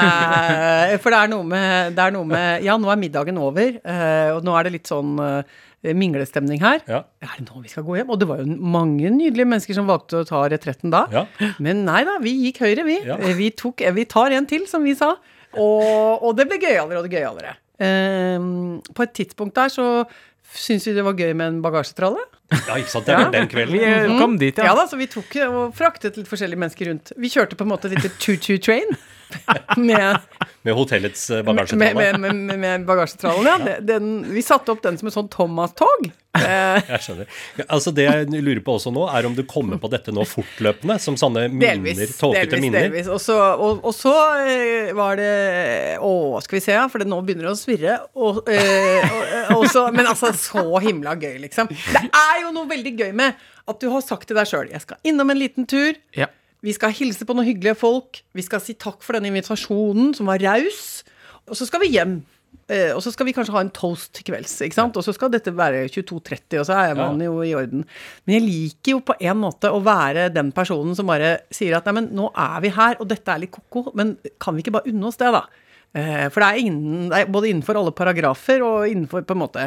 for 1.01 1.15
det 1.15 1.19
er, 1.23 1.29
noe 1.31 1.47
med, 1.47 1.93
det 1.97 2.03
er 2.03 2.13
noe 2.15 2.27
med 2.29 2.65
Ja, 2.67 2.75
nå 2.83 2.91
er 2.93 2.99
middagen 3.01 3.39
over, 3.41 3.77
eh, 3.79 4.31
og 4.35 4.43
nå 4.45 4.55
er 4.59 4.67
det 4.67 4.73
litt 4.75 4.91
sånn 4.91 5.15
eh, 5.23 5.93
minglestemning 5.97 6.61
her. 6.63 6.83
Ja. 6.91 6.99
Er 7.25 7.37
det 7.39 7.47
nå 7.49 7.63
vi 7.63 7.71
skal 7.73 7.87
gå 7.87 7.97
hjem? 8.01 8.11
Og 8.13 8.21
det 8.21 8.29
var 8.29 8.43
jo 8.43 8.47
mange 8.59 9.09
nydelige 9.15 9.49
mennesker 9.49 9.79
som 9.79 9.89
valgte 9.89 10.21
å 10.21 10.27
ta 10.29 10.43
retretten 10.53 10.93
da. 10.93 11.05
Ja. 11.15 11.25
Men 11.63 11.85
nei 11.89 12.03
da, 12.09 12.19
vi 12.23 12.35
gikk 12.49 12.61
høyre, 12.67 12.85
vi. 12.91 12.99
Ja. 13.07 13.17
Eh, 13.23 13.33
Vi, 13.39 13.49
tok, 13.57 13.81
eh, 13.87 13.95
vi 13.97 14.05
tar 14.11 14.35
en 14.37 14.47
til, 14.51 14.67
som 14.71 14.85
vi 14.87 14.93
sa. 14.99 15.15
Og, 15.57 16.21
og 16.27 16.37
det 16.39 16.47
ble 16.53 16.61
gøyalere 16.63 17.01
og 17.01 17.09
det 17.09 17.17
gøyalere. 17.17 17.57
På 18.95 19.03
et 19.07 19.15
tidspunkt 19.17 19.57
der 19.59 19.73
så 19.73 19.87
syns 20.55 20.87
vi 20.87 20.95
det 20.97 21.05
var 21.07 21.17
gøy 21.19 21.33
med 21.33 21.47
en 21.49 21.61
bagasjetralle. 21.65 22.23
Ja, 22.53 22.77
ikke 22.77 22.93
sant. 22.93 23.07
Det 23.09 23.15
er 23.15 23.25
ja. 23.25 23.31
den 23.33 23.49
kvelden. 23.49 23.79
Vi 23.79 23.85
eh, 23.89 24.19
kom 24.21 24.37
dit, 24.41 24.59
Ja 24.61 24.71
ja. 24.71 24.75
da, 24.77 24.85
så 24.91 24.99
vi 25.01 25.09
tok 25.11 25.37
eh, 25.41 25.49
og 25.49 25.77
fraktet 25.77 26.19
litt 26.21 26.29
forskjellige 26.29 26.61
mennesker 26.61 26.91
rundt. 26.91 27.15
Vi 27.17 27.33
kjørte 27.33 27.57
på 27.59 27.67
en 27.67 27.73
måte 27.73 27.89
et 27.89 27.97
lite 27.97 28.13
choo-choo-train. 28.19 28.97
Med, 29.77 30.19
Med 30.63 30.75
hotellets 30.77 31.29
bagasjetrale. 31.45 31.95
med, 31.95 32.21
med, 32.21 32.35
med, 32.35 32.59
med, 32.59 32.85
bagasjetralen, 32.87 33.45
bagasjetrallen, 33.45 33.71
ja. 33.73 33.81
Den, 33.81 34.11
vi 34.35 34.43
satte 34.47 34.73
opp 34.75 34.83
den 34.85 34.99
som 35.01 35.09
et 35.11 35.15
sånn 35.17 35.31
Thomas-tog. 35.33 36.11
Eh, 36.39 36.79
Jeg 36.93 37.01
skjønner. 37.05 37.27
Altså 37.67 37.91
Det 37.93 38.05
jeg 38.07 38.29
lurer 38.45 38.61
på 38.65 38.77
også 38.79 38.93
nå, 38.95 39.03
er 39.13 39.27
om 39.29 39.35
du 39.37 39.43
kommer 39.49 39.77
på 39.83 39.91
dette 39.93 40.15
nå 40.15 40.25
fortløpende, 40.29 40.97
som 41.03 41.17
sånne 41.21 41.47
minner, 41.51 41.81
Delvis. 41.83 42.15
tåkete 42.21 42.47
delvis, 42.55 42.63
minner. 42.65 42.87
delvis. 42.87 43.11
Og 43.13 43.21
så, 43.21 43.37
og, 43.57 43.83
og 43.85 43.97
så 43.97 44.15
eh, 44.47 44.93
var 44.97 45.19
det 45.21 45.33
Å, 46.01 46.13
skal 46.45 46.59
vi 46.59 46.63
se, 46.65 46.77
ja, 46.79 46.87
for 46.93 47.03
det 47.03 47.09
nå 47.11 47.19
begynner 47.27 47.51
det 47.51 47.55
å 47.57 47.59
svirre. 47.59 47.99
Og, 48.17 48.43
eh, 48.53 49.09
og, 49.09 49.57
og 49.59 49.67
så, 49.73 49.87
men 49.95 50.09
altså, 50.13 50.31
så 50.39 50.65
himla 50.85 51.17
gøy, 51.21 51.37
liksom. 51.49 51.69
Det 51.73 52.07
er 52.07 52.45
jo 52.47 52.55
noe 52.57 52.71
veldig 52.71 52.95
gøy 53.03 53.11
med 53.19 53.43
at 53.69 53.83
du 53.83 53.91
har 53.93 54.03
sagt 54.03 54.27
til 54.27 54.35
deg 54.39 54.49
sjøl 54.51 54.73
Jeg 54.73 54.83
skal 54.87 54.99
innom 55.07 55.31
en 55.35 55.39
liten 55.43 55.69
tur. 55.71 55.99
ja. 56.19 56.31
Vi 56.63 56.75
skal 56.77 56.95
hilse 56.95 57.27
på 57.27 57.35
noen 57.35 57.49
hyggelige 57.49 57.79
folk. 57.79 58.23
Vi 58.37 58.45
skal 58.47 58.63
si 58.63 58.77
takk 58.79 59.03
for 59.03 59.17
denne 59.17 59.33
invitasjonen, 59.33 60.13
som 60.15 60.31
var 60.31 60.43
raus. 60.45 61.03
Og 61.51 61.59
så 61.59 61.67
skal 61.67 61.83
vi 61.83 61.91
hjem. 61.97 62.21
Eh, 62.71 62.93
og 62.95 63.01
så 63.03 63.11
skal 63.11 63.27
vi 63.27 63.35
kanskje 63.35 63.55
ha 63.57 63.63
en 63.65 63.73
toast 63.75 64.13
til 64.15 64.27
kvelds. 64.29 64.55
ikke 64.63 64.79
sant? 64.79 64.97
Og 64.97 65.05
så 65.05 65.15
skal 65.17 65.33
dette 65.33 65.55
være 65.57 65.89
22.30, 65.91 66.61
og 66.61 66.69
så 66.69 66.77
er 66.79 66.95
man 66.99 67.19
jo 67.25 67.41
i 67.43 67.55
orden. 67.59 67.83
Men 68.25 68.37
jeg 68.39 68.47
liker 68.47 68.95
jo 68.95 69.03
på 69.09 69.17
en 69.19 69.41
måte 69.43 69.73
å 69.73 69.83
være 69.83 70.29
den 70.35 70.53
personen 70.55 70.95
som 70.99 71.11
bare 71.11 71.41
sier 71.55 71.77
at 71.79 71.89
nei, 71.89 71.97
men 71.99 72.13
nå 72.15 72.31
er 72.31 72.63
vi 72.63 72.73
her, 72.77 73.01
og 73.01 73.11
dette 73.11 73.35
er 73.35 73.43
litt 73.43 73.55
ko-ko, 73.55 73.91
men 73.99 74.15
kan 74.43 74.55
vi 74.55 74.65
ikke 74.65 74.77
bare 74.79 74.93
unne 74.93 75.11
oss 75.11 75.19
det, 75.21 75.33
da? 75.35 75.43
Eh, 75.93 76.29
for 76.33 76.41
det 76.41 76.49
er, 76.49 76.63
innen, 76.63 77.11
det 77.11 77.19
er 77.19 77.35
både 77.35 77.51
innenfor 77.51 77.81
alle 77.81 77.93
paragrafer 77.97 78.63
og 78.65 78.87
innenfor 78.89 79.27
på 79.27 79.37
en 79.37 79.43
måte 79.43 79.67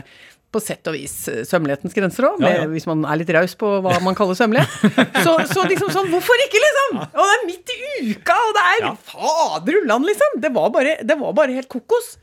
på 0.55 0.63
sett 0.63 0.87
og 0.89 0.95
vis 0.95 1.13
eh, 1.31 1.43
sømmelighetens 1.47 1.95
grenser 1.97 2.29
òg, 2.31 2.39
Ja, 2.45 2.53
ja. 2.63 2.65
hvis 2.71 2.87
man 2.89 3.03
er 3.05 3.19
litt 3.21 3.31
raus 3.35 3.53
på 3.59 3.69
hva 3.83 3.97
man 4.05 4.15
kaller 4.17 4.37
sømmelighet. 4.39 4.71
Så, 5.25 5.35
så 5.51 5.67
liksom 5.67 5.91
sånn, 5.93 6.09
hvorfor 6.13 6.41
ikke, 6.47 6.61
liksom? 6.63 6.99
Og 7.05 7.21
det 7.21 7.35
er 7.35 7.45
midt 7.51 7.73
i 7.75 7.79
uka, 8.15 8.35
og 8.47 8.55
det 8.57 8.65
er 8.71 8.83
Ja. 8.87 8.93
fader 9.11 9.81
liksom. 10.07 10.39
Det 10.43 10.53
var, 10.55 10.69
bare, 10.73 10.97
det 11.03 11.19
var 11.19 11.35
bare 11.37 11.55
helt 11.59 11.69
kokos. 11.71 12.15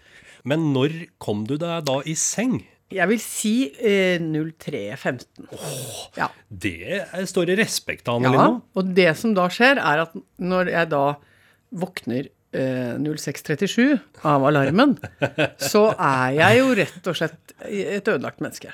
Men 0.49 0.73
når 0.75 0.95
kom 1.23 1.45
du 1.47 1.55
deg 1.61 1.85
da 1.87 2.01
i 2.09 2.15
seng? 2.19 2.61
Jeg 2.93 3.09
vil 3.09 3.21
si 3.25 3.53
eh, 3.81 4.19
03.15. 4.21 5.47
ja. 6.19 6.27
Det 6.49 7.05
står 7.31 7.53
i 7.55 7.57
respekt 7.63 8.09
av, 8.11 8.19
Anne 8.21 8.33
ja. 8.37 8.49
Og 8.77 8.91
det 8.97 9.11
som 9.21 9.33
da 9.37 9.47
skjer, 9.53 9.81
er 9.81 10.03
at 10.05 10.17
når 10.43 10.73
jeg 10.75 10.91
da 10.93 11.05
våkner 11.73 12.29
06.37 12.53 13.97
av 14.29 14.45
alarmen, 14.45 14.97
så 15.57 15.87
er 15.97 16.35
jeg 16.37 16.59
jo 16.59 16.73
rett 16.77 17.09
og 17.09 17.17
slett 17.17 17.55
et 17.65 18.09
ødelagt 18.13 18.43
menneske. 18.45 18.73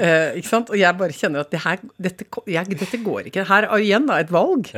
Eh, 0.00 0.38
ikke 0.40 0.48
sant? 0.48 0.70
Og 0.72 0.80
jeg 0.80 0.96
bare 0.98 1.14
kjenner 1.14 1.44
at 1.44 1.52
det 1.52 1.62
her, 1.62 1.82
dette, 2.02 2.26
jeg, 2.50 2.78
dette 2.80 3.00
går 3.04 3.28
ikke. 3.30 3.46
Her 3.48 3.68
er 3.68 3.84
igjen 3.84 4.08
da 4.08 4.18
et 4.22 4.32
valg. 4.34 4.70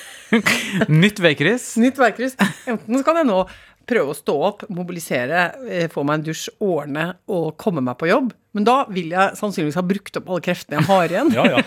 Nytt 1.02 1.20
veikryss. 1.22 1.74
Nytt 1.82 2.00
veikryss. 2.00 2.38
Enten 2.70 2.98
så 2.98 3.04
kan 3.06 3.20
jeg 3.20 3.28
nå 3.30 3.42
prøve 3.90 4.12
å 4.12 4.16
stå 4.16 4.34
opp, 4.46 4.64
mobilisere, 4.70 5.46
eh, 5.66 5.86
få 5.90 6.04
meg 6.06 6.20
en 6.20 6.26
dusj, 6.28 6.48
ordne 6.62 7.06
og 7.30 7.56
komme 7.60 7.82
meg 7.84 7.98
på 8.00 8.10
jobb. 8.10 8.32
Men 8.54 8.66
da 8.66 8.80
vil 8.90 9.12
jeg 9.14 9.38
sannsynligvis 9.38 9.78
ha 9.78 9.86
brukt 9.86 10.18
opp 10.20 10.30
alle 10.30 10.44
kreftene 10.46 10.80
jeg 10.80 10.90
har 10.90 11.14
igjen. 11.14 11.32
Ja, 11.34 11.44
ja. 11.58 11.60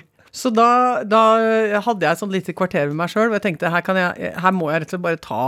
Så 0.32 0.52
da, 0.54 1.02
da 1.02 1.20
hadde 1.82 2.06
jeg 2.06 2.12
et 2.14 2.20
sånt 2.22 2.32
lite 2.34 2.54
kvarter 2.54 2.86
med 2.92 2.96
meg 3.00 3.10
sjøl, 3.10 3.28
og 3.32 3.36
jeg 3.38 3.42
tenkte 3.48 3.70
her, 3.72 3.82
kan 3.82 3.96
jeg, 3.98 4.30
her 4.38 4.52
må 4.54 4.68
jeg 4.70 4.84
rett 4.84 4.92
og 4.92 4.94
slett 4.94 5.06
bare 5.08 5.20
ta 5.24 5.42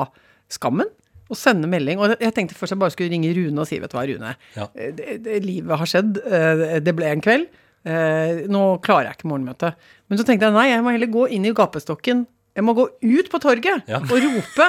skammen. 0.50 0.90
Og 1.32 1.38
sende 1.38 1.68
melding. 1.70 2.00
Og 2.02 2.16
jeg 2.20 2.34
tenkte 2.36 2.56
først 2.58 2.74
jeg 2.74 2.80
bare 2.82 2.92
skulle 2.92 3.12
ringe 3.14 3.30
Rune 3.32 3.62
og 3.62 3.68
si 3.70 3.78
vet 3.80 3.92
du 3.92 3.96
hva, 3.96 4.02
Rune. 4.10 4.32
Ja. 4.58 4.66
eh, 4.74 4.90
Det, 4.98 5.14
det, 5.24 5.38
livet 5.46 5.78
har 5.80 5.88
skjedd. 5.88 6.18
eh, 6.26 6.80
Det 6.84 6.92
ble 6.98 7.06
en 7.14 7.22
kveld. 7.24 7.46
eh, 7.88 8.42
Nå 8.52 8.64
klarer 8.84 9.08
jeg 9.12 9.16
ikke 9.20 9.30
morgenmøtet. 9.30 9.78
Men 10.10 10.18
så 10.20 10.26
tenkte 10.28 10.50
jeg 10.50 10.56
nei, 10.58 10.66
jeg 10.74 10.82
må 10.84 10.92
heller 10.92 11.08
gå 11.14 11.28
inn 11.32 11.46
i 11.48 11.54
gapestokken. 11.56 12.26
Jeg 12.52 12.66
må 12.66 12.74
gå 12.76 12.84
ut 12.90 13.30
på 13.32 13.40
torget 13.40 13.86
Ja. 13.88 14.02
og 14.02 14.12
rope. 14.12 14.66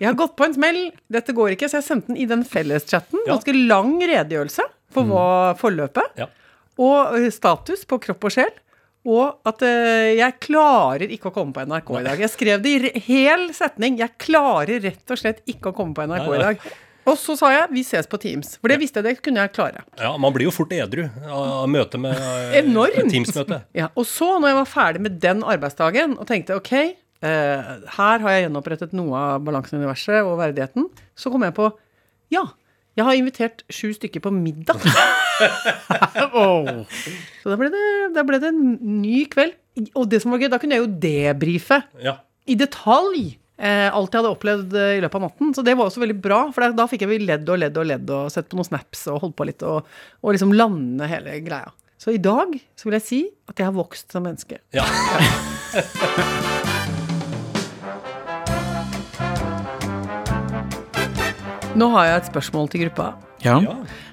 Jeg 0.00 0.08
har 0.08 0.16
gått 0.18 0.34
på 0.34 0.48
en 0.48 0.54
smell. 0.56 0.80
Dette 1.12 1.36
går 1.36 1.54
ikke. 1.54 1.68
Så 1.70 1.78
jeg 1.78 1.86
sendte 1.86 2.08
den 2.10 2.16
i 2.18 2.26
den 2.26 2.42
felleschatten. 2.42 3.22
Ganske 3.28 3.54
lang 3.68 3.94
redegjørelse 4.02 4.64
for 4.90 5.06
hva 5.06 5.28
forløpet. 5.60 6.16
ja. 6.18 6.26
Og 6.82 7.14
status 7.30 7.84
på 7.86 8.00
kropp 8.00 8.24
og 8.26 8.32
sjel. 8.32 8.50
Og 9.02 9.48
at 9.48 9.64
eh, 9.66 10.12
jeg 10.20 10.38
klarer 10.44 11.10
ikke 11.10 11.32
å 11.32 11.34
komme 11.34 11.54
på 11.56 11.64
NRK 11.66 11.90
i 11.98 12.04
dag. 12.06 12.22
Jeg 12.22 12.30
skrev 12.30 12.62
det 12.62 12.74
i 12.78 13.02
hel 13.08 13.48
setning. 13.56 13.98
Jeg 13.98 14.14
klarer 14.22 14.78
rett 14.84 15.10
og 15.10 15.18
slett 15.18 15.42
ikke 15.50 15.72
å 15.72 15.76
komme 15.76 15.96
på 15.96 16.06
NRK 16.06 16.28
Nei, 16.28 16.38
i 16.38 16.42
dag. 16.44 16.66
Og 17.10 17.16
så 17.18 17.34
sa 17.34 17.50
jeg 17.50 17.66
'vi 17.72 17.82
ses 17.82 18.06
på 18.06 18.18
Teams'. 18.22 18.58
For 18.62 18.70
det 18.70 18.78
visste 18.78 19.02
jeg 19.02 19.04
det 19.04 19.22
kunne 19.26 19.42
jeg 19.42 19.52
klare. 19.52 19.82
Ja, 19.98 20.16
Man 20.16 20.32
blir 20.32 20.46
jo 20.46 20.54
fort 20.54 20.70
edru 20.70 21.08
av 21.26 21.66
møte 21.68 21.98
med 21.98 22.14
eh, 22.14 22.62
Teams-møte. 23.10 23.64
Ja, 23.74 23.90
og 23.96 24.06
så, 24.06 24.38
når 24.38 24.52
jeg 24.52 24.58
var 24.60 24.70
ferdig 24.70 25.00
med 25.02 25.18
den 25.20 25.42
arbeidsdagen 25.42 26.14
og 26.18 26.26
tenkte 26.30 26.54
ok, 26.54 26.72
eh, 26.72 27.60
her 27.98 28.22
har 28.22 28.30
jeg 28.30 28.46
gjenopprettet 28.46 28.94
noe 28.94 29.18
av 29.18 29.42
balansen 29.42 29.80
i 29.80 29.82
universet 29.82 30.22
og 30.22 30.38
verdigheten, 30.38 30.86
så 31.18 31.32
kom 31.34 31.42
jeg 31.42 31.54
på 31.58 31.72
ja, 32.30 32.46
jeg 32.98 33.04
har 33.06 33.16
invitert 33.16 33.62
sju 33.72 33.92
stykker 33.96 34.20
på 34.24 34.30
middag. 34.34 34.78
Så 37.42 37.50
da 37.50 37.56
ble, 37.58 37.68
det, 37.72 37.84
da 38.16 38.24
ble 38.26 38.38
det 38.42 38.50
en 38.52 38.64
ny 39.02 39.24
kveld. 39.32 39.54
Og 39.96 40.04
det 40.12 40.20
som 40.22 40.34
var 40.34 40.42
gøy, 40.42 40.50
da 40.52 40.58
kunne 40.60 40.76
jeg 40.76 40.84
jo 40.84 40.90
debrife 41.00 41.78
Ja. 42.04 42.18
i 42.44 42.54
detalj 42.60 43.22
eh, 43.56 43.88
alt 43.88 44.12
jeg 44.12 44.20
hadde 44.20 44.32
opplevd 44.34 44.74
eh, 44.76 44.96
i 44.98 45.02
løpet 45.04 45.16
av 45.20 45.24
natten. 45.28 45.54
Så 45.56 45.64
det 45.64 45.74
var 45.78 45.88
også 45.88 46.02
veldig 46.04 46.18
bra, 46.20 46.42
for 46.52 46.76
da 46.76 46.86
fikk 46.90 47.06
jeg 47.06 47.22
ledd 47.24 47.48
og 47.48 47.62
ledd 47.62 47.78
og 47.80 47.88
ledd 47.88 48.12
og 48.12 48.28
sett 48.34 48.50
på 48.52 48.58
noen 48.60 48.68
snaps 48.68 49.06
og 49.12 49.22
holdt 49.24 49.38
på 49.40 49.48
litt 49.48 49.64
og, 49.64 49.88
og 50.20 50.36
liksom 50.36 50.52
lande 50.56 51.08
hele 51.10 51.38
greia. 51.46 51.72
Så 52.02 52.12
i 52.12 52.20
dag 52.20 52.52
så 52.76 52.88
vil 52.88 52.98
jeg 52.98 53.06
si 53.06 53.20
at 53.48 53.56
jeg 53.62 53.68
har 53.70 53.76
vokst 53.78 54.12
som 54.12 54.26
menneske. 54.26 54.60
ja. 54.76 54.84
Nå 61.72 61.88
har 61.94 62.04
jeg 62.04 62.16
et 62.20 62.26
spørsmål 62.28 62.66
til 62.68 62.82
gruppa. 62.84 63.12
Ja. 63.42 63.56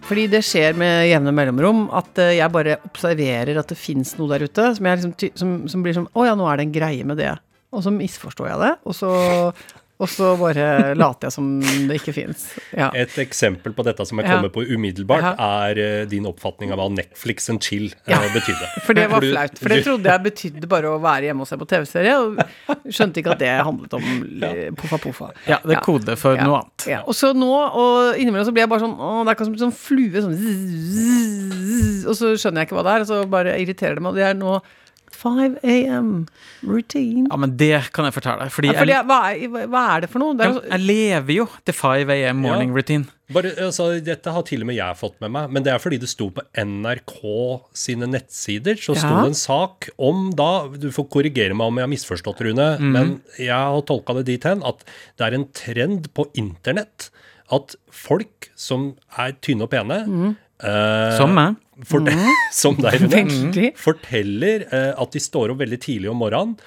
Fordi 0.08 0.26
det 0.32 0.40
skjer 0.48 0.78
med 0.80 1.10
jevne 1.10 1.34
mellomrom 1.36 1.84
at 1.96 2.18
eh, 2.22 2.38
jeg 2.40 2.54
bare 2.54 2.80
observerer 2.88 3.60
at 3.60 3.70
det 3.70 3.78
fins 3.78 4.16
noe 4.18 4.32
der 4.32 4.48
ute 4.48 4.70
som, 4.78 4.88
jeg 4.88 5.02
liksom, 5.02 5.14
som, 5.38 5.52
som 5.70 5.84
blir 5.86 5.98
sånn 5.98 6.08
Å 6.18 6.26
ja, 6.26 6.38
nå 6.40 6.48
er 6.50 6.58
det 6.58 6.66
en 6.66 6.74
greie 6.74 7.06
med 7.06 7.20
det. 7.22 7.36
Og 7.76 7.84
så 7.86 7.94
misforstår 7.94 8.50
jeg 8.50 8.62
det, 8.64 8.72
og 8.90 8.96
så, 8.98 9.12
og 10.00 10.08
så 10.08 10.30
bare 10.40 10.96
later 10.96 11.28
jeg 11.28 11.34
som 11.36 11.48
det 11.90 11.98
ikke 12.00 12.14
fins. 12.16 12.46
Ja. 12.72 12.88
Et 12.96 13.12
eksempel 13.20 13.74
på 13.76 13.84
dette 13.84 14.06
som 14.08 14.18
jeg 14.22 14.30
Ja. 14.30 14.38
på 14.48 14.64
umiddelbart, 14.64 15.22
Ja. 15.22 15.34
er 15.70 15.78
eh, 15.80 16.06
din 16.06 16.24
oppfatning 16.26 16.72
av 16.72 16.80
hva 16.80 16.88
Netflix 16.90 17.50
and 17.50 17.60
chill 17.62 17.88
eh, 18.08 18.14
Ja. 18.14 18.20
betydde. 18.32 18.70
For 18.88 18.94
det 18.94 19.10
var 19.12 19.20
flaut. 19.22 19.60
For 19.60 19.68
det 19.70 19.84
trodde 19.84 20.06
jeg 20.08 20.24
betydde 20.24 20.68
bare 20.72 20.88
å 20.88 21.02
være 21.04 21.28
hjemme 21.28 21.42
og 21.42 21.48
se 21.48 21.58
på 21.58 21.68
TV-serie, 21.68 22.16
og 22.16 22.40
skjønte 22.88 23.20
ikke 23.20 23.32
at 23.36 23.40
det 23.40 23.52
handlet 23.66 23.94
om 23.94 24.76
poffa 24.80 24.98
poffa. 25.04 25.32
ja, 25.48 25.60
det 25.66 25.78
er 25.78 25.82
kode 25.84 26.16
for 26.18 26.36
Ja. 26.36 26.44
noe 26.48 26.62
annet. 26.64 26.88
Ja. 26.88 27.02
Og 27.06 27.14
så 27.14 27.34
nå, 27.36 27.52
og 27.52 28.16
innimellom 28.18 28.46
så 28.48 28.54
blir 28.56 28.64
jeg 28.64 28.70
bare 28.70 28.80
sånn 28.88 28.96
Å, 29.00 29.26
det 29.26 29.30
er 29.30 29.36
akkurat 29.36 29.46
som 29.46 29.54
en 29.54 29.72
sånn 29.72 29.76
flue, 29.76 30.22
sånn 30.24 30.36
zzz, 30.36 32.06
Og 32.10 32.16
så 32.16 32.32
skjønner 32.40 32.64
jeg 32.64 32.70
ikke 32.70 32.78
hva 32.80 32.84
det 32.88 32.94
er, 32.96 33.04
og 33.04 33.08
så 33.10 33.18
bare 33.30 33.58
irriterer 33.60 33.96
det 34.00 34.02
meg. 34.04 34.14
Og 34.14 34.16
det 34.20 34.26
er 34.30 34.38
nå 34.40 34.62
5 35.20 35.58
AM 35.64 36.10
routine. 36.66 37.28
Ja, 37.30 37.38
men 37.40 37.56
det 37.60 37.74
kan 37.96 38.08
jeg 38.08 38.16
fortelle 38.16 38.46
deg. 38.48 38.52
Fordi 38.56 38.72
Ja, 38.72 38.80
fordi, 38.80 38.96
jeg, 38.96 39.06
hva, 39.10 39.20
er, 39.30 39.70
hva 39.72 39.84
er 39.96 40.04
det 40.06 40.10
for 40.14 40.24
noe? 40.24 40.36
Det 40.40 40.48
er, 40.48 40.60
jeg, 40.74 40.86
lever 40.90 41.34
jo 41.42 41.48
til 41.68 41.76
5 41.78 42.14
AM 42.16 42.42
morning 42.46 42.72
Ja. 42.74 42.76
routine. 42.80 43.08
Bare, 43.30 43.52
altså, 43.62 43.92
dette 44.02 44.32
har 44.34 44.42
til 44.48 44.64
og 44.64 44.68
med 44.72 44.76
jeg 44.80 44.98
fått 44.98 45.20
med 45.22 45.30
meg, 45.36 45.52
men 45.54 45.62
det 45.62 45.70
er 45.76 45.78
fordi 45.84 46.00
det 46.02 46.10
sto 46.10 46.32
på 46.34 46.42
NRK 46.58 47.14
sine 47.78 48.08
nettsider. 48.10 48.80
Så 48.82 48.96
sto 48.98 49.12
Ja. 49.12 49.22
det 49.22 49.28
en 49.36 49.38
sak 49.38 49.90
om 50.00 50.32
da 50.34 50.68
Du 50.80 50.90
får 50.90 51.10
korrigere 51.14 51.54
meg 51.54 51.68
om 51.68 51.76
jeg 51.78 51.86
har 51.86 51.94
misforstått, 51.94 52.42
Rune, 52.42 52.70
mm. 52.80 52.92
men 52.92 53.22
jeg 53.38 53.54
har 53.54 53.82
tolka 53.86 54.16
det 54.18 54.26
dit 54.26 54.44
hen 54.50 54.64
at 54.66 54.82
det 55.20 55.28
er 55.28 55.36
en 55.38 55.48
trend 55.54 56.10
på 56.18 56.26
internett 56.36 57.12
at 57.52 57.76
folk 57.90 58.50
som 58.56 58.96
er 59.18 59.32
tynne 59.42 59.64
og 59.66 59.72
pene 59.72 60.06
Mhm. 60.08 60.36
Eh, 60.64 61.18
Som 61.18 61.34
meg. 61.38 61.56
fort- 61.86 62.10
som 62.52 62.76
deg, 62.76 63.00
Rune, 63.02 63.12
Veldig. 63.16 63.70
forteller 63.80 64.68
eh, 64.72 64.92
at 65.00 65.12
de 65.16 65.20
står 65.24 65.54
opp 65.54 65.62
veldig 65.64 65.80
tidlig 65.86 66.10
om 66.12 66.20
morgenen 66.20 66.58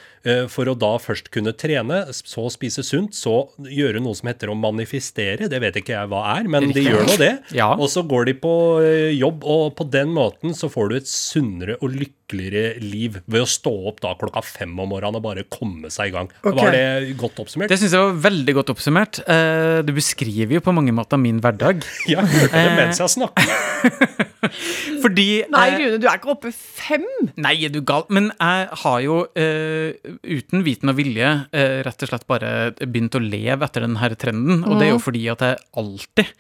for 0.53 0.69
å 0.71 0.75
da 0.79 0.93
først 1.03 1.31
kunne 1.35 1.51
trene, 1.59 2.05
så 2.15 2.45
spise 2.53 2.85
sunt, 2.87 3.15
så 3.19 3.49
gjøre 3.67 3.99
noe 4.03 4.15
som 4.15 4.29
heter 4.31 4.53
å 4.53 4.57
manifestere. 4.59 5.49
Det 5.51 5.59
vet 5.63 5.81
ikke 5.81 5.97
jeg 5.97 6.11
hva 6.13 6.21
er, 6.37 6.47
men 6.51 6.69
de 6.75 6.85
gjør 6.85 7.07
nå 7.09 7.17
det. 7.19 7.33
Ja. 7.57 7.73
Og 7.75 7.89
så 7.91 8.05
går 8.07 8.29
de 8.31 8.35
på 8.39 8.53
eh, 8.85 9.11
jobb, 9.19 9.43
og 9.43 9.73
på 9.79 9.87
den 9.91 10.13
måten 10.15 10.55
så 10.55 10.71
får 10.71 10.93
du 10.93 10.97
et 11.01 11.11
sunnere 11.11 11.77
og 11.83 11.97
lykkeligere 11.99 12.79
liv 12.81 13.19
ved 13.27 13.43
å 13.45 13.49
stå 13.51 13.73
opp 13.91 13.99
da 14.05 14.15
klokka 14.21 14.41
fem 14.47 14.73
om 14.81 14.89
morgenen 14.95 15.19
og 15.19 15.25
bare 15.27 15.45
komme 15.53 15.91
seg 15.93 16.13
i 16.13 16.15
gang. 16.15 16.31
Okay. 16.41 16.57
Var 16.61 16.77
det 16.77 17.17
godt 17.21 17.43
oppsummert? 17.43 17.73
Det 17.75 17.81
syns 17.83 17.97
jeg 17.99 18.07
var 18.07 18.23
veldig 18.31 18.55
godt 18.61 18.73
oppsummert. 18.77 19.23
Eh, 19.27 19.83
Du 19.85 19.93
beskriver 19.97 20.57
jo 20.61 20.63
på 20.65 20.73
mange 20.77 20.95
måter 20.97 21.21
min 21.21 21.43
hverdag. 21.43 21.83
Ja, 22.13 22.23
jeg 22.23 22.47
hørte 22.47 22.63
det 22.63 22.73
mens 22.79 23.03
jeg 23.03 23.13
snakket. 23.19 24.23
Fordi 25.03 25.27
Nei, 25.53 25.67
eh, 25.71 25.79
Rune, 25.81 25.99
du 26.03 26.07
er 26.09 26.19
ikke 26.19 26.33
oppe 26.35 26.53
fem! 26.55 27.05
Nei, 27.41 27.55
er 27.67 27.73
du 27.75 27.81
gal? 27.87 28.05
Men 28.13 28.31
jeg 28.39 28.69
har 28.83 28.99
jo 29.05 29.19
eh, 29.39 30.12
uten 30.23 30.65
viten 30.67 30.91
og 30.93 30.97
vilje 30.99 31.29
eh, 31.53 31.79
rett 31.87 32.03
og 32.05 32.11
slett 32.13 32.27
bare 32.31 32.51
begynt 32.83 33.15
å 33.19 33.23
leve 33.23 33.65
etter 33.69 33.87
denne 33.87 34.11
trenden. 34.19 34.65
Og 34.67 34.79
det 34.81 34.89
er 34.89 34.95
jo 34.97 35.03
fordi 35.03 35.25
at 35.33 35.45
jeg 35.47 35.61
alltid, 35.83 36.35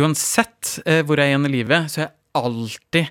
uansett 0.00 0.78
eh, 0.86 1.02
hvor 1.06 1.20
jeg 1.20 1.28
er 1.30 1.34
igjen 1.36 1.48
i 1.50 1.52
livet, 1.58 1.90
så 1.92 2.02
er 2.02 2.06
jeg 2.08 2.14
alltid 2.38 3.06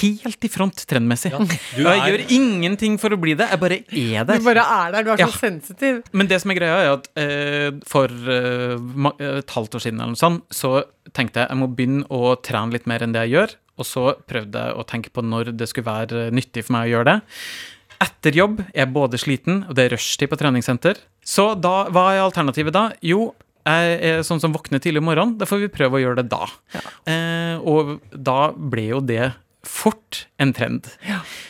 helt 0.00 0.44
i 0.46 0.48
front 0.48 0.84
trendmessig. 0.88 1.32
Ja, 1.34 1.40
og 1.42 1.88
jeg 1.90 2.12
gjør 2.14 2.22
ingenting 2.36 2.94
for 3.02 3.12
å 3.12 3.18
bli 3.20 3.34
det, 3.36 3.48
jeg 3.50 3.60
bare 3.60 3.80
er 3.82 4.28
der. 4.28 4.38
Du 4.40 4.46
bare 4.46 4.62
er 4.64 4.94
der, 4.94 5.04
du 5.04 5.10
er 5.12 5.18
så 5.20 5.26
Ja. 5.26 5.32
sensitiv. 5.36 5.98
Men 6.16 6.30
det 6.30 6.38
som 6.40 6.52
er 6.54 6.60
greia, 6.60 6.78
er 6.86 6.92
at 6.94 7.10
eh, 7.20 7.80
for 7.90 8.08
eh, 8.08 9.34
et 9.42 9.52
halvt 9.56 9.76
år 9.76 9.84
siden 9.84 10.00
eller 10.00 10.14
noe 10.14 10.22
sånt, 10.22 10.46
så 10.54 10.84
tenkte 11.12 11.42
jeg 11.42 11.50
jeg 11.50 11.60
må 11.60 11.68
begynne 11.74 12.06
å 12.14 12.36
trene 12.40 12.72
litt 12.78 12.86
mer 12.88 13.04
enn 13.04 13.12
det 13.12 13.26
jeg 13.26 13.36
gjør. 13.36 13.56
Og 13.80 13.86
så 13.88 14.06
prøvde 14.28 14.60
jeg 14.64 14.76
å 14.76 14.86
tenke 14.88 15.12
på 15.12 15.22
når 15.24 15.52
det 15.56 15.68
skulle 15.70 15.88
være 15.90 16.24
nyttig 16.36 16.64
for 16.66 16.76
meg 16.78 16.88
å 16.88 16.92
gjøre 16.94 17.10
det. 17.10 17.18
Etter 18.00 18.36
jobb 18.36 18.62
er 18.70 18.84
jeg 18.84 18.92
både 18.94 19.20
sliten, 19.20 19.62
og 19.68 19.76
det 19.76 19.84
er 19.86 19.94
rushtid 19.94 20.30
på 20.30 20.38
treningssenter. 20.40 21.02
Så 21.20 21.52
da, 21.60 21.84
hva 21.92 22.06
er 22.14 22.22
alternativet 22.24 22.72
da? 22.72 22.86
Jo, 23.04 23.34
jeg 23.68 23.98
er 24.08 24.22
sånn 24.24 24.40
som 24.40 24.54
våkner 24.54 24.80
tidlig 24.80 25.02
om 25.02 25.10
morgenen. 25.10 25.36
Da 25.40 25.48
får 25.48 25.66
vi 25.66 25.72
prøve 25.74 25.98
å 25.98 26.02
gjøre 26.02 26.22
det 26.22 26.30
da. 26.32 26.46
Eh, 27.04 27.60
og 27.60 27.98
da 28.16 28.52
ble 28.56 28.86
jo 28.88 29.02
det 29.04 29.34
fort 29.66 30.26
en 30.40 30.52
trend. 30.56 30.88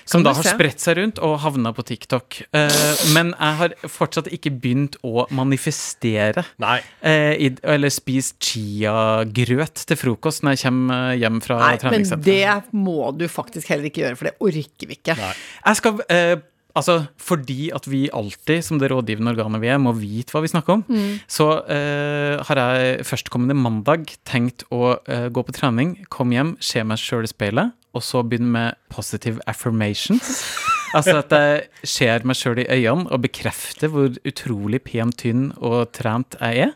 som 0.05 0.25
da 0.27 0.33
har 0.35 0.43
se. 0.43 0.55
spredt 0.55 0.83
seg 0.83 0.97
rundt 0.99 1.21
og 1.23 1.37
havna 1.45 1.73
på 1.75 1.85
TikTok. 1.87 2.41
Uh, 2.55 2.71
men 3.15 3.33
jeg 3.37 3.59
har 3.61 3.75
fortsatt 3.87 4.31
ikke 4.35 4.51
begynt 4.51 4.99
å 5.07 5.27
manifestere. 5.35 6.45
Nei. 6.63 6.81
Eh, 7.07 7.35
i, 7.47 7.51
eller 7.63 7.93
spist 7.95 8.41
chiagrøt 8.43 9.85
til 9.87 9.99
frokost 9.99 10.45
når 10.45 10.57
jeg 10.57 10.65
kommer 10.67 11.15
hjem 11.19 11.41
fra 11.45 11.61
Nei, 11.63 11.75
men 11.95 12.09
det 12.25 12.45
må 12.75 13.13
du 13.17 13.27
faktisk 13.31 13.71
heller 13.71 13.91
ikke 13.91 14.05
gjøre, 14.05 14.19
for 14.19 14.31
det 14.31 14.37
orker 14.51 14.91
vi 14.91 14.99
ikke. 14.99 15.17
Nei. 15.21 15.33
Jeg 15.65 15.81
skal 15.81 16.03
eh, 16.11 16.35
Altså, 16.79 16.95
fordi 17.19 17.71
at 17.75 17.87
vi 17.91 18.05
alltid, 18.15 18.63
som 18.65 18.79
det 18.79 18.91
rådgivende 18.93 19.33
organet 19.35 19.63
vi 19.63 19.71
er, 19.73 19.81
må 19.83 19.93
vite 19.97 20.35
hva 20.35 20.43
vi 20.45 20.53
snakker 20.53 20.79
om, 20.79 20.85
Mm. 20.91 21.21
så 21.29 21.47
uh, 21.67 22.43
har 22.47 22.61
jeg 22.61 23.07
førstkommende 23.07 23.57
mandag 23.59 24.13
tenkt 24.29 24.65
å 24.71 24.97
uh, 24.97 25.29
gå 25.29 25.43
på 25.47 25.55
trening, 25.57 25.97
komme 26.09 26.37
hjem, 26.37 26.57
se 26.61 26.83
meg 26.87 26.99
sjøl 26.99 27.27
i 27.27 27.31
speilet, 27.31 27.73
og 27.95 28.05
så 28.07 28.23
begynne 28.23 28.51
med 28.55 28.79
positive 28.93 29.43
affirmations. 29.51 30.45
altså 30.97 31.21
at 31.21 31.33
jeg 31.35 31.87
ser 31.87 32.25
meg 32.27 32.39
sjøl 32.39 32.63
i 32.63 32.67
øynene 32.71 33.11
og 33.11 33.23
bekrefter 33.23 33.91
hvor 33.91 34.15
utrolig 34.27 34.83
pen, 34.87 35.13
tynn 35.15 35.49
og 35.59 35.91
trent 35.97 36.37
jeg 36.41 36.69
er. 36.69 36.75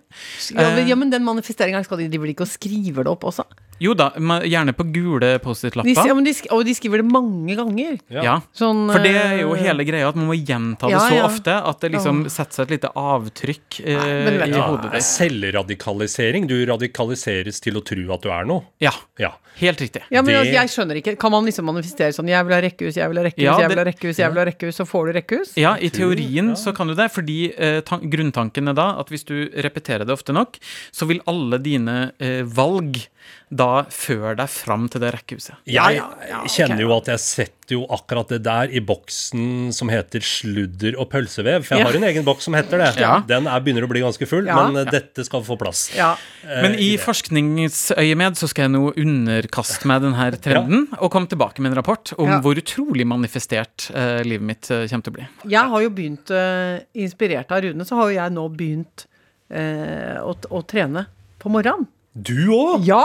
Ja, 0.54 0.70
men, 0.74 0.88
ja, 0.90 0.98
men 0.98 1.10
den 1.14 1.26
manifesteringa 1.26 1.82
skal 1.86 2.02
de, 2.02 2.08
de 2.10 2.20
vel 2.22 2.34
ikke 2.34 2.46
og 2.46 2.52
skriver 2.52 3.06
det 3.06 3.14
opp 3.14 3.26
også? 3.30 3.46
Jo 3.80 3.94
da, 3.94 4.10
gjerne 4.46 4.72
på 4.72 4.84
gule 4.92 5.38
Post-It-lapper. 5.42 5.90
ja, 5.94 6.14
de, 6.14 6.32
og 6.54 6.64
de 6.64 6.74
skriver 6.74 7.02
det 7.02 7.06
mange 7.10 7.56
ganger. 7.58 7.98
Ja. 8.10 8.40
Sånn, 8.54 8.86
For 8.92 9.00
det 9.02 9.14
er 9.16 9.40
jo 9.42 9.54
eh, 9.54 9.62
hele 9.66 9.84
greia, 9.84 10.08
at 10.08 10.14
man 10.16 10.28
må 10.30 10.36
gjenta 10.38 10.86
det 10.86 10.94
Ja, 10.94 11.00
så 11.08 11.16
ja. 11.18 11.24
ofte 11.26 11.56
at 11.70 11.80
det 11.80 11.90
liksom 11.92 12.24
setter 12.30 12.54
seg 12.54 12.64
et 12.70 12.74
lite 12.78 12.90
avtrykk 12.94 13.80
eh, 13.84 14.24
men 14.24 14.38
i 14.48 14.50
Ja, 14.54 14.68
hodet 14.70 14.92
ditt. 14.92 15.02
Selvradikalisering. 15.02 16.46
Du 16.50 16.54
radikaliseres 16.66 17.60
til 17.64 17.78
å 17.80 17.82
tro 17.84 18.04
at 18.14 18.22
du 18.22 18.30
er 18.30 18.44
noe. 18.48 18.62
Ja, 18.80 18.92
Ja. 19.18 19.32
helt 19.58 19.78
riktig. 19.80 20.02
Ja, 20.10 20.22
men 20.22 20.34
Det- 20.34 20.40
altså, 20.40 20.52
jeg 20.52 20.68
skjønner 20.74 20.96
ikke. 21.02 21.16
Kan 21.18 21.30
man 21.32 21.44
liksom 21.44 21.64
manifestere 21.64 22.12
sånn 22.12 22.28
'jeg 22.28 22.44
vil 22.46 22.54
ha 22.54 22.60
rekkehus, 22.60 22.94
jeg 22.96 23.08
vil 23.08 23.16
ha 23.18 23.24
rekkehus, 23.24 23.44
Ja, 23.44 23.58
jeg 23.60 23.68
vil 23.68 23.78
ha 23.78 23.84
rekkehus', 23.84 24.18
jeg 24.18 24.28
vil 24.30 24.38
ha 24.38 24.44
rekkehus, 24.44 24.76
så 24.76 24.84
får 24.86 25.06
du 25.06 25.12
rekkehus? 25.20 25.52
Ja, 25.56 25.74
i 25.76 25.88
teorien 25.90 26.52
så 26.56 26.74
kan 26.74 26.86
du 26.88 26.94
det, 26.94 27.10
fordi 27.12 27.52
eh, 27.58 27.80
tan 27.80 28.00
grunntanken 28.10 28.68
er 28.68 28.74
da 28.74 28.98
at 29.00 29.08
hvis 29.08 29.24
du 29.24 29.48
repeterer 29.50 30.04
det 30.06 30.10
ofte 30.10 30.32
nok, 30.32 30.58
så 30.92 31.06
vil 31.06 31.20
alle 31.26 31.58
dine 31.58 32.12
eh, 32.20 32.42
valg 32.42 33.06
da 33.50 33.63
føre 33.92 34.35
deg 34.38 34.50
fram 34.52 34.88
til 34.92 35.02
det 35.04 35.11
rekkehuset. 35.14 35.56
Jeg 35.68 35.99
ja, 35.99 36.06
ja, 36.28 36.40
okay. 36.42 36.52
kjenner 36.56 36.80
jo 36.85 36.92
at 36.97 37.11
jeg 37.12 37.23
setter 37.23 37.75
jo 37.78 37.87
akkurat 37.97 38.28
det 38.35 38.42
der 38.44 38.73
i 38.76 38.80
boksen 38.85 39.71
som 39.73 39.88
heter 39.92 40.21
sludder 40.25 40.99
og 41.00 41.09
pølsevev. 41.12 41.64
For 41.64 41.76
jeg 41.76 41.85
Ja. 41.85 41.88
har 41.90 41.97
en 41.97 42.04
egen 42.11 42.25
boks 42.26 42.44
som 42.49 42.54
heter 42.56 42.78
det. 42.83 42.90
Ja. 43.00 43.14
Den 43.26 43.47
er, 43.49 43.61
begynner 43.64 43.87
å 43.87 43.90
bli 43.90 44.02
ganske 44.04 44.28
full, 44.28 44.47
Ja. 44.47 44.56
men 44.68 44.76
eh, 44.83 44.90
dette 44.90 45.25
skal 45.25 45.42
få 45.47 45.56
plass. 45.61 45.87
Ja. 45.97 46.14
eh, 46.44 46.62
Men 46.62 46.76
i 46.78 46.90
i 46.94 46.99
forskningsøyemed 47.00 48.37
så 48.38 48.49
skal 48.50 48.68
jeg 48.68 48.75
nå 48.76 48.92
underkaste 49.00 49.88
meg 49.88 50.02
denne 50.04 50.28
trenden 50.44 50.85
og 51.00 51.11
komme 51.11 51.26
tilbake 51.30 51.61
med 51.64 51.73
en 51.73 51.78
rapport 51.80 52.12
om 52.18 52.28
Ja. 52.28 52.40
hvor 52.44 52.54
utrolig 52.61 53.06
manifestert 53.06 53.90
uh, 53.94 54.21
livet 54.23 54.44
mitt 54.44 54.71
uh, 54.71 54.87
kommer 54.87 55.02
til 55.09 55.12
å 55.12 55.16
bli. 55.18 55.26
Jeg 55.56 55.73
har 55.73 55.83
jo 55.83 55.90
begynt, 55.90 56.30
uh, 56.30 56.78
inspirert 56.94 57.50
av 57.50 57.62
Rune, 57.64 57.85
så 57.85 57.97
har 57.97 58.11
jo 58.11 58.16
jeg 58.21 58.33
nå 58.37 58.49
begynt 58.54 59.06
eh, 59.50 60.21
å, 60.23 60.35
å 60.50 60.62
trene 60.66 61.06
på 61.40 61.50
morgenen. 61.52 61.87
Du 62.14 62.49
òg? 62.54 62.85
Ja! 62.87 63.04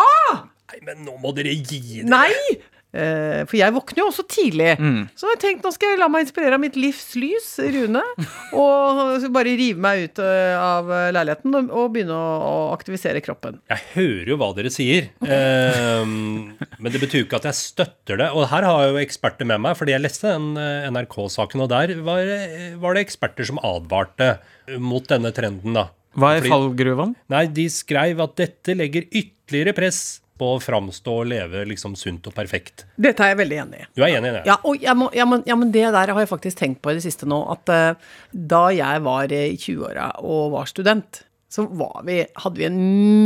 Nei, 0.69 0.83
men 0.85 1.05
nå 1.07 1.15
må 1.21 1.33
dere 1.33 1.55
gi 1.55 2.03
dere. 2.03 2.09
Nei! 2.09 2.59
Eh, 2.89 3.43
for 3.45 3.53
jeg 3.53 3.73
våkner 3.75 4.01
jo 4.01 4.07
også 4.09 4.23
tidlig. 4.25 4.71
Så 5.17 5.29
jeg 5.29 5.39
tenkte 5.43 5.69
nå 5.69 5.73
skal 5.75 5.91
jeg 5.93 5.99
la 6.01 6.07
meg 6.09 6.23
inspirere 6.25 6.57
av 6.57 6.61
mitt 6.63 6.77
livs 6.79 7.11
lys, 7.21 7.49
Rune. 7.75 8.01
Og 8.57 9.27
bare 9.33 9.53
rive 9.59 9.81
meg 9.81 10.07
ut 10.07 10.21
eh, 10.25 10.55
av 10.57 10.89
leiligheten 11.13 11.57
og, 11.59 11.91
begynne 11.93 12.15
å, 12.17 12.53
aktivisere 12.73 13.21
kroppen. 13.25 13.59
Jeg 13.69 13.85
hører 13.93 14.31
jo 14.33 14.37
hva 14.41 14.49
dere 14.57 14.71
sier, 14.73 15.11
ehm, 15.25 16.55
men 16.81 16.93
det 16.93 17.01
betyr 17.01 17.23
jo 17.23 17.27
ikke 17.27 17.41
at 17.41 17.49
jeg 17.51 17.59
støtter 17.59 18.21
det. 18.23 18.31
Og 18.33 18.49
her 18.49 18.65
har 18.65 18.85
jeg 18.85 18.95
jo 18.95 19.03
eksperter 19.03 19.49
med 19.49 19.61
meg, 19.65 19.77
fordi 19.77 19.93
jeg 19.93 20.05
leste 20.05 20.33
den 20.33 20.57
eh, 20.61 20.89
NRK-saken, 20.89 21.65
og 21.65 21.69
der 21.73 21.93
var, 22.05 22.33
var 22.81 22.97
det 22.97 23.05
eksperter 23.05 23.49
som 23.49 23.61
advarte 23.65 24.35
mot 24.81 25.05
denne 25.09 25.33
trenden, 25.35 25.77
da. 25.77 25.89
Hva 26.17 26.33
er 26.39 26.47
fallgruven? 26.49 27.13
Nei, 27.29 27.45
de 27.53 27.67
skrev 27.71 28.21
at 28.25 28.33
dette 28.39 28.73
legger 28.73 29.05
ytterligere 29.05 29.75
press 29.77 30.01
på 30.39 30.53
å 30.55 30.59
framstå 30.63 31.15
og 31.21 31.29
leve 31.29 31.65
liksom 31.69 31.95
sunt 31.99 32.27
og 32.29 32.35
perfekt. 32.35 32.85
Dette 32.99 33.25
er 33.25 33.33
jeg 33.33 33.39
veldig 33.41 33.59
enig 33.63 33.81
i. 33.83 33.87
Du 33.97 34.03
er 34.05 34.15
enig 34.17 34.31
i 34.31 34.35
det? 34.37 34.43
Ja, 34.47 34.59
og 34.63 34.79
jeg 34.79 34.95
men, 34.97 35.11
jeg 35.15 35.29
må, 35.29 35.39
ja, 35.47 35.57
men 35.59 35.73
det 35.75 35.85
der 35.95 36.13
har 36.13 36.23
jeg 36.23 36.31
faktisk 36.31 36.61
tenkt 36.61 36.81
på 36.83 36.93
i 36.93 36.97
det 36.97 37.05
siste 37.05 37.27
nå. 37.29 37.41
At 37.53 37.71
uh, 37.73 38.13
da 38.31 38.63
jeg 38.75 39.03
var 39.05 39.33
eh, 39.35 39.51
i 39.53 39.59
20-åra 39.59 40.11
og 40.23 40.55
var 40.55 40.69
student, 40.71 41.21
så 41.49 41.65
var 41.67 42.03
vi, 42.07 42.21
hadde 42.43 42.61
vi 42.61 42.67
en 42.67 42.81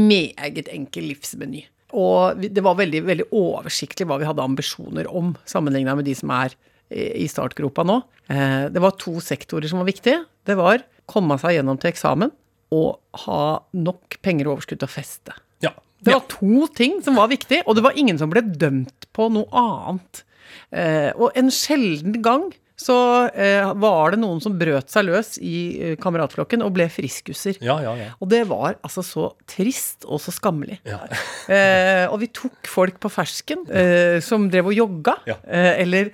meget 0.10 0.72
enkel 0.74 1.10
livsmeny. 1.12 1.66
Og 1.94 2.40
det 2.42 2.64
var 2.66 2.80
veldig, 2.80 3.04
veldig 3.06 3.28
oversiktlig 3.38 4.08
hva 4.10 4.18
vi 4.22 4.28
hadde 4.28 4.46
ambisjoner 4.46 5.10
om, 5.12 5.36
sammenligna 5.46 5.94
med 6.00 6.08
de 6.10 6.16
som 6.18 6.32
er 6.34 6.56
eh, 6.90 7.14
i 7.22 7.28
startgropa 7.30 7.86
nå. 7.88 8.02
Det 8.24 8.80
var 8.80 8.96
to 8.96 9.18
sektorer 9.20 9.68
som 9.68 9.82
var 9.82 9.90
viktige. 9.90 10.22
Det 10.48 10.56
var 10.56 10.86
komme 11.12 11.36
seg 11.42 11.58
gjennom 11.58 11.76
til 11.78 11.92
eksamen 11.92 12.32
og 12.74 13.24
ha 13.26 13.44
nok 13.76 14.18
penger 14.24 14.48
og 14.48 14.58
overskudd 14.58 14.82
til 14.82 14.90
å 14.90 14.94
feste. 14.94 15.36
Ja. 16.04 16.12
Det 16.12 16.18
var 16.20 16.28
to 16.34 16.68
ting 16.76 17.00
som 17.06 17.16
var 17.16 17.30
viktig, 17.32 17.62
og 17.66 17.76
det 17.78 17.84
var 17.86 17.96
ingen 17.96 18.18
som 18.20 18.30
ble 18.34 18.42
dømt 18.44 19.08
på 19.16 19.30
noe 19.32 19.48
annet. 19.56 20.24
Eh, 20.74 21.12
og 21.16 21.32
en 21.40 21.50
sjelden 21.54 22.18
gang 22.26 22.50
så 22.84 22.96
eh, 23.38 23.68
var 23.80 24.12
det 24.12 24.18
noen 24.20 24.42
som 24.44 24.56
brøt 24.60 24.90
seg 24.92 25.06
løs 25.08 25.36
i 25.40 25.54
eh, 25.78 25.96
kameratflokken 26.02 26.64
og 26.66 26.74
ble 26.76 26.88
friskuser. 26.92 27.60
Ja, 27.64 27.78
ja, 27.86 27.94
ja. 27.96 28.10
Og 28.20 28.28
det 28.34 28.42
var 28.50 28.76
altså 28.84 29.04
så 29.06 29.28
trist 29.48 30.04
og 30.10 30.20
så 30.24 30.34
skammelig. 30.36 30.80
Ja. 30.90 31.00
Eh, 31.54 32.06
og 32.08 32.22
vi 32.22 32.30
tok 32.32 32.70
folk 32.72 32.96
på 33.04 33.10
fersken 33.12 33.66
eh, 33.68 34.18
som 34.24 34.46
drev 34.52 34.70
og 34.72 34.76
jogga, 34.78 35.18
Ja. 35.28 35.36
eh, 35.44 35.82
eller 35.84 36.12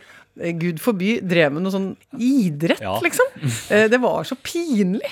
gud 0.58 0.80
forby 0.82 1.20
drev 1.22 1.52
med 1.54 1.62
noe 1.66 1.74
sånn 1.74 1.92
idrett, 2.18 2.82
Ja. 2.82 2.96
liksom. 3.04 3.30
Eh, 3.74 3.86
det 3.94 4.00
var 4.02 4.26
så 4.26 4.36
pinlig. 4.42 5.12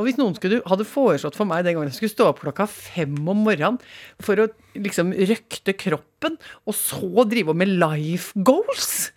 Og 0.00 0.06
hvis 0.08 0.16
noen 0.16 0.32
skulle, 0.38 0.62
hadde 0.64 0.88
foreslått 0.88 1.36
for 1.36 1.48
meg 1.48 1.66
den 1.66 1.76
gangen 1.76 1.90
jeg 1.92 1.98
skulle 1.98 2.14
stå 2.14 2.30
opp 2.30 2.40
klokka 2.40 2.64
fem 2.70 3.18
om 3.28 3.44
morgenen 3.44 3.76
for 4.24 4.40
å 4.40 4.48
liksom 4.78 5.12
røkte 5.12 5.76
kroppen, 5.76 6.38
og 6.64 6.76
så 6.76 7.26
drive 7.28 7.54
med 7.56 7.76
life 7.76 8.32
goals 8.46 9.10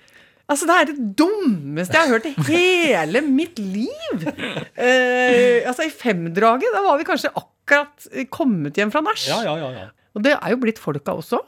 Altså, 0.52 0.68
det 0.68 0.76
er 0.76 0.90
det 0.90 1.04
dummeste 1.18 1.96
jeg 1.96 2.04
har 2.04 2.12
hørt 2.12 2.26
i 2.28 2.34
hele 2.50 3.22
mitt 3.24 3.58
liv! 3.64 4.26
Eh, 4.76 5.64
altså, 5.70 5.86
i 5.88 5.94
femdraget, 5.94 6.68
da 6.76 6.82
var 6.84 7.00
vi 7.00 7.06
kanskje 7.08 7.32
akkurat 7.32 8.08
kommet 8.34 8.76
hjem 8.78 8.92
fra 8.92 9.00
nach. 9.06 9.24
ja, 9.24 9.40
ja, 9.48 9.56
ja, 9.62 9.70
ja. 9.72 9.86
Og 10.14 10.26
det 10.26 10.36
er 10.36 10.52
jo 10.52 10.60
blitt 10.62 10.82
folka 10.84 11.16
også. 11.18 11.40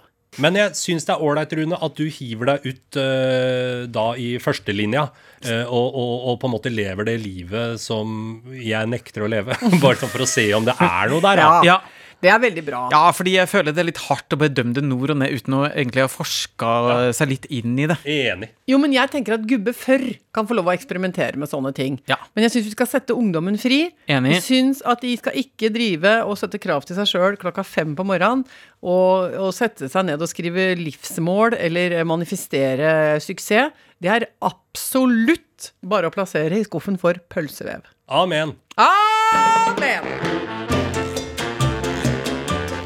Men 0.43 0.57
jeg 0.59 0.75
syns 0.79 1.07
det 1.07 1.15
er 1.15 1.23
ålreit, 1.23 1.53
Rune, 1.57 1.79
at 1.87 1.99
du 1.99 2.05
hiver 2.11 2.51
deg 2.51 2.67
ut 2.69 2.99
uh, 2.99 3.85
da 3.91 4.05
i 4.19 4.35
førstelinja 4.43 5.05
uh, 5.07 5.65
og, 5.65 5.87
og, 5.95 6.13
og 6.31 6.39
på 6.41 6.49
en 6.49 6.55
måte 6.55 6.73
lever 6.73 7.07
det 7.07 7.17
livet 7.23 7.81
som 7.81 8.41
jeg 8.55 8.91
nekter 8.91 9.25
å 9.25 9.31
leve. 9.31 9.57
Bare 9.83 9.99
sånn 10.01 10.11
for 10.11 10.25
å 10.25 10.29
se 10.29 10.47
om 10.57 10.67
det 10.67 10.75
er 10.75 11.13
noe 11.13 11.23
der. 11.23 11.43
Ja. 11.43 11.53
Ja. 11.75 11.77
Det 12.25 12.31
er 12.33 12.41
veldig 12.41 12.63
bra. 12.65 12.81
ja, 12.93 13.03
fordi 13.13 13.35
jeg 13.37 13.49
føler 13.51 13.75
det 13.75 13.83
er 13.83 13.89
litt 13.91 14.01
hardt 14.07 14.33
å 14.33 14.39
bedømme 14.41 14.73
det 14.75 14.83
nord 14.85 15.13
og 15.13 15.19
ned 15.21 15.33
uten 15.35 15.57
å 15.59 15.61
egentlig 15.69 16.01
ha 16.03 16.09
forska 16.11 16.71
seg 17.15 17.29
litt 17.31 17.45
inn 17.53 17.75
i 17.77 17.85
det. 17.91 17.97
Enig. 18.09 18.49
Jo, 18.69 18.79
men 18.81 18.95
jeg 18.95 19.11
tenker 19.13 19.37
at 19.37 19.45
gubbe 19.45 19.75
før 19.77 20.03
kan 20.35 20.49
få 20.49 20.57
lov 20.57 20.71
å 20.71 20.73
eksperimentere 20.73 21.37
med 21.39 21.51
sånne 21.51 21.71
ting. 21.77 21.99
Ja. 22.09 22.17
Men 22.33 22.47
jeg 22.47 22.55
syns 22.55 22.67
vi 22.71 22.73
skal 22.73 22.89
sette 22.89 23.15
ungdommen 23.15 23.59
fri. 23.61 23.83
Enig. 24.11 24.33
Jeg 24.39 24.45
syns 24.47 24.81
at 24.89 25.05
de 25.05 25.13
skal 25.21 25.37
ikke 25.39 25.69
drive 25.75 26.15
og 26.25 26.39
sette 26.41 26.59
krav 26.63 26.87
til 26.89 26.97
seg 26.97 27.11
sjøl 27.13 27.37
klokka 27.41 27.63
fem 27.67 27.93
på 27.95 28.07
morgenen 28.07 28.43
og, 28.81 29.35
og 29.37 29.53
sette 29.55 29.87
seg 29.91 30.09
ned 30.09 30.21
og 30.21 30.31
skrive 30.31 30.71
livsmål 30.81 31.59
eller 31.61 31.99
manifestere 32.09 33.19
suksess. 33.23 33.71
Det 34.01 34.11
er 34.11 34.25
absolutt 34.43 35.69
bare 35.85 36.09
å 36.09 36.13
plassere 36.13 36.57
i 36.59 36.65
skuffen 36.67 36.97
for 36.99 37.21
pølsevev. 37.31 37.85
Amen. 38.11 38.57
Amen! 38.75 40.74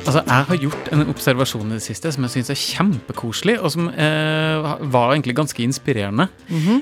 Altså, 0.09 0.23
Jeg 0.25 0.45
har 0.49 0.57
gjort 0.57 0.87
en 0.89 1.03
observasjon 1.11 1.69
i 1.69 1.75
det 1.77 1.83
siste 1.85 2.09
som 2.09 2.23
jeg 2.25 2.31
syns 2.33 2.49
er 2.49 2.57
kjempekoselig, 2.57 3.59
og 3.61 3.69
som 3.75 3.91
eh, 3.93 4.69
var 4.89 5.11
egentlig 5.13 5.35
ganske 5.37 5.61
inspirerende. 5.61 6.25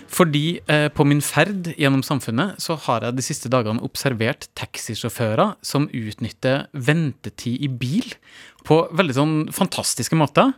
Fordi 0.07 0.61
eh, 0.63 0.87
på 0.95 1.03
min 1.03 1.19
ferd 1.19 1.73
gjennom 1.75 2.05
samfunnet 2.07 2.55
så 2.63 2.77
har 2.85 3.03
jeg 3.03 3.17
de 3.17 3.25
siste 3.25 3.51
dagene 3.51 3.83
observert 3.83 4.47
taxisjåfører 4.55 5.57
som 5.61 5.89
utnytter 5.91 6.69
ventetid 6.71 7.67
i 7.67 7.67
bil 7.67 8.15
på 8.67 8.81
veldig 8.97 9.15
sånn 9.15 9.35
fantastiske 9.55 10.17
måter. 10.19 10.51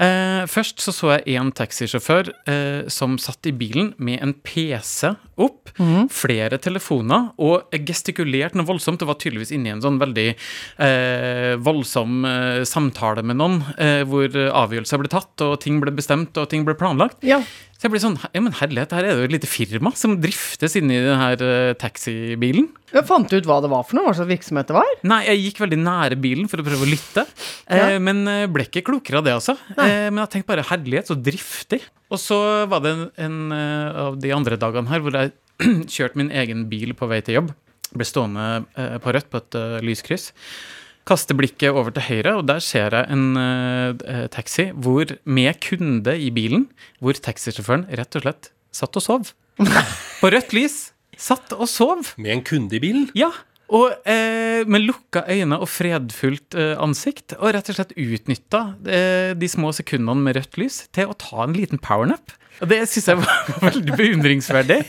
Eh, 0.00 0.46
først 0.50 0.82
så 0.84 0.94
så 0.94 1.12
jeg 1.16 1.36
en 1.40 1.50
taxisjåfør 1.56 2.30
eh, 2.48 2.88
som 2.92 3.16
satt 3.20 3.48
i 3.50 3.54
bilen 3.56 3.92
med 3.98 4.22
en 4.22 4.34
PC 4.46 5.10
opp, 5.40 5.72
flere 6.12 6.58
telefoner, 6.60 7.30
og 7.40 7.72
gestikulerte 7.88 8.58
noe 8.58 8.68
voldsomt. 8.68 9.00
Det 9.00 9.08
var 9.08 9.18
tydeligvis 9.20 9.54
inne 9.56 9.70
i 9.70 9.74
en 9.74 9.82
sånn 9.84 9.98
veldig 10.00 10.28
eh, 10.30 11.54
voldsom 11.62 12.26
eh, 12.28 12.60
samtale 12.68 13.24
med 13.26 13.40
noen, 13.40 13.60
eh, 13.80 14.02
hvor 14.08 14.28
avgjørelser 14.28 15.00
ble 15.02 15.12
tatt, 15.12 15.34
og 15.46 15.58
ting 15.64 15.80
ble 15.82 15.94
bestemt, 15.96 16.36
og 16.36 16.50
ting 16.52 16.66
ble 16.68 16.76
planlagt. 16.78 17.24
Ja. 17.26 17.40
Så 17.80 17.88
jeg 17.88 17.94
blir 17.94 18.02
sånn 18.02 18.18
Ja, 18.20 18.40
men 18.44 18.52
herlighet, 18.58 18.90
her 18.92 19.06
er 19.08 19.14
det 19.16 19.22
jo 19.22 19.28
et 19.30 19.32
lite 19.38 19.48
firma 19.48 19.88
som 19.96 20.18
driftes 20.20 20.74
inni 20.76 20.98
denne 21.00 21.30
eh, 21.32 21.70
taxibilen. 21.80 22.66
Jeg 22.92 23.06
fant 23.08 23.32
ut 23.32 23.46
hva 23.48 23.56
det 23.64 23.70
var 23.72 23.86
for 23.88 23.96
noe, 23.96 24.10
hva 24.10 24.16
slags 24.18 24.28
virksomhet 24.28 24.68
det 24.68 24.76
var. 24.76 24.90
Nei, 25.08 25.22
jeg 25.30 25.40
gikk 25.46 25.62
veldig 25.62 25.78
nære 25.80 26.18
bilen 26.20 26.50
for 26.50 26.60
å 26.60 26.66
prøve 26.66 26.84
å 26.84 26.90
lytte, 26.90 27.24
eh, 27.72 27.94
men 28.04 28.20
eh, 28.28 28.44
ble 28.52 28.66
ikke 28.68 28.82
klokere 28.84 29.22
av 29.22 29.24
det, 29.30 29.36
altså. 29.38 29.54
Eh, 29.78 30.10
men 30.10 30.20
jeg 30.26 30.32
tenkte 30.34 30.50
bare 30.52 30.66
herlighet, 30.68 31.08
så 31.08 31.16
driftig. 31.16 31.80
Og 32.12 32.20
så 32.20 32.38
var 32.68 32.84
det 32.84 32.92
en, 32.92 33.06
en 33.24 33.56
eh, 33.56 34.00
av 34.04 34.20
de 34.20 34.34
andre 34.36 34.60
dagene 34.60 34.92
her 34.92 35.00
hvor 35.06 35.16
jeg 35.16 35.32
kjørte 35.96 36.20
min 36.20 36.34
egen 36.42 36.66
bil 36.68 36.92
på 36.98 37.08
vei 37.08 37.22
til 37.24 37.40
jobb. 37.40 37.54
Ble 37.96 38.06
stående 38.06 38.50
på 39.02 39.16
rødt 39.16 39.32
på 39.32 39.40
et 39.40 39.56
lyskryss. 39.82 40.28
Kaster 41.08 41.36
blikket 41.38 41.72
over 41.72 41.92
til 41.96 42.06
høyre, 42.06 42.36
og 42.38 42.46
der 42.50 42.60
ser 42.62 42.94
jeg 42.94 43.08
en 43.10 43.36
uh, 43.38 44.26
taxi 44.32 44.68
hvor, 44.76 45.16
med 45.24 45.60
kunde 45.64 46.16
i 46.20 46.30
bilen, 46.34 46.68
hvor 47.00 47.16
taxisjåføren 47.16 47.88
rett 47.88 48.18
og 48.18 48.26
slett 48.26 48.50
satt 48.74 48.98
og 49.00 49.04
sov. 49.04 49.30
På 50.20 50.30
rødt 50.32 50.54
lys. 50.56 50.90
Satt 51.20 51.52
og 51.56 51.68
sov. 51.68 52.14
Med 52.20 52.38
en 52.38 52.44
kunde 52.46 52.76
i 52.78 52.82
bilen. 52.82 53.08
Ja, 53.18 53.32
og 53.70 53.92
eh, 54.08 54.64
med 54.66 54.82
lukka 54.86 55.22
øyne 55.30 55.58
og 55.62 55.68
fredfullt 55.70 56.56
eh, 56.58 56.74
ansikt, 56.82 57.36
og 57.38 57.52
rett 57.54 57.70
og 57.70 57.78
slett 57.78 57.94
utnytta 57.96 58.64
eh, 58.90 59.30
de 59.38 59.50
små 59.50 59.70
sekundene 59.76 60.20
med 60.26 60.40
rødt 60.40 60.58
lys 60.60 60.82
til 60.96 61.10
å 61.12 61.16
ta 61.18 61.44
en 61.46 61.54
liten 61.56 61.78
powernap. 61.82 62.34
Og 62.60 62.68
det 62.68 62.82
syns 62.92 63.06
jeg 63.08 63.16
var 63.16 63.46
veldig 63.70 63.94
beundringsverdig. 63.96 64.82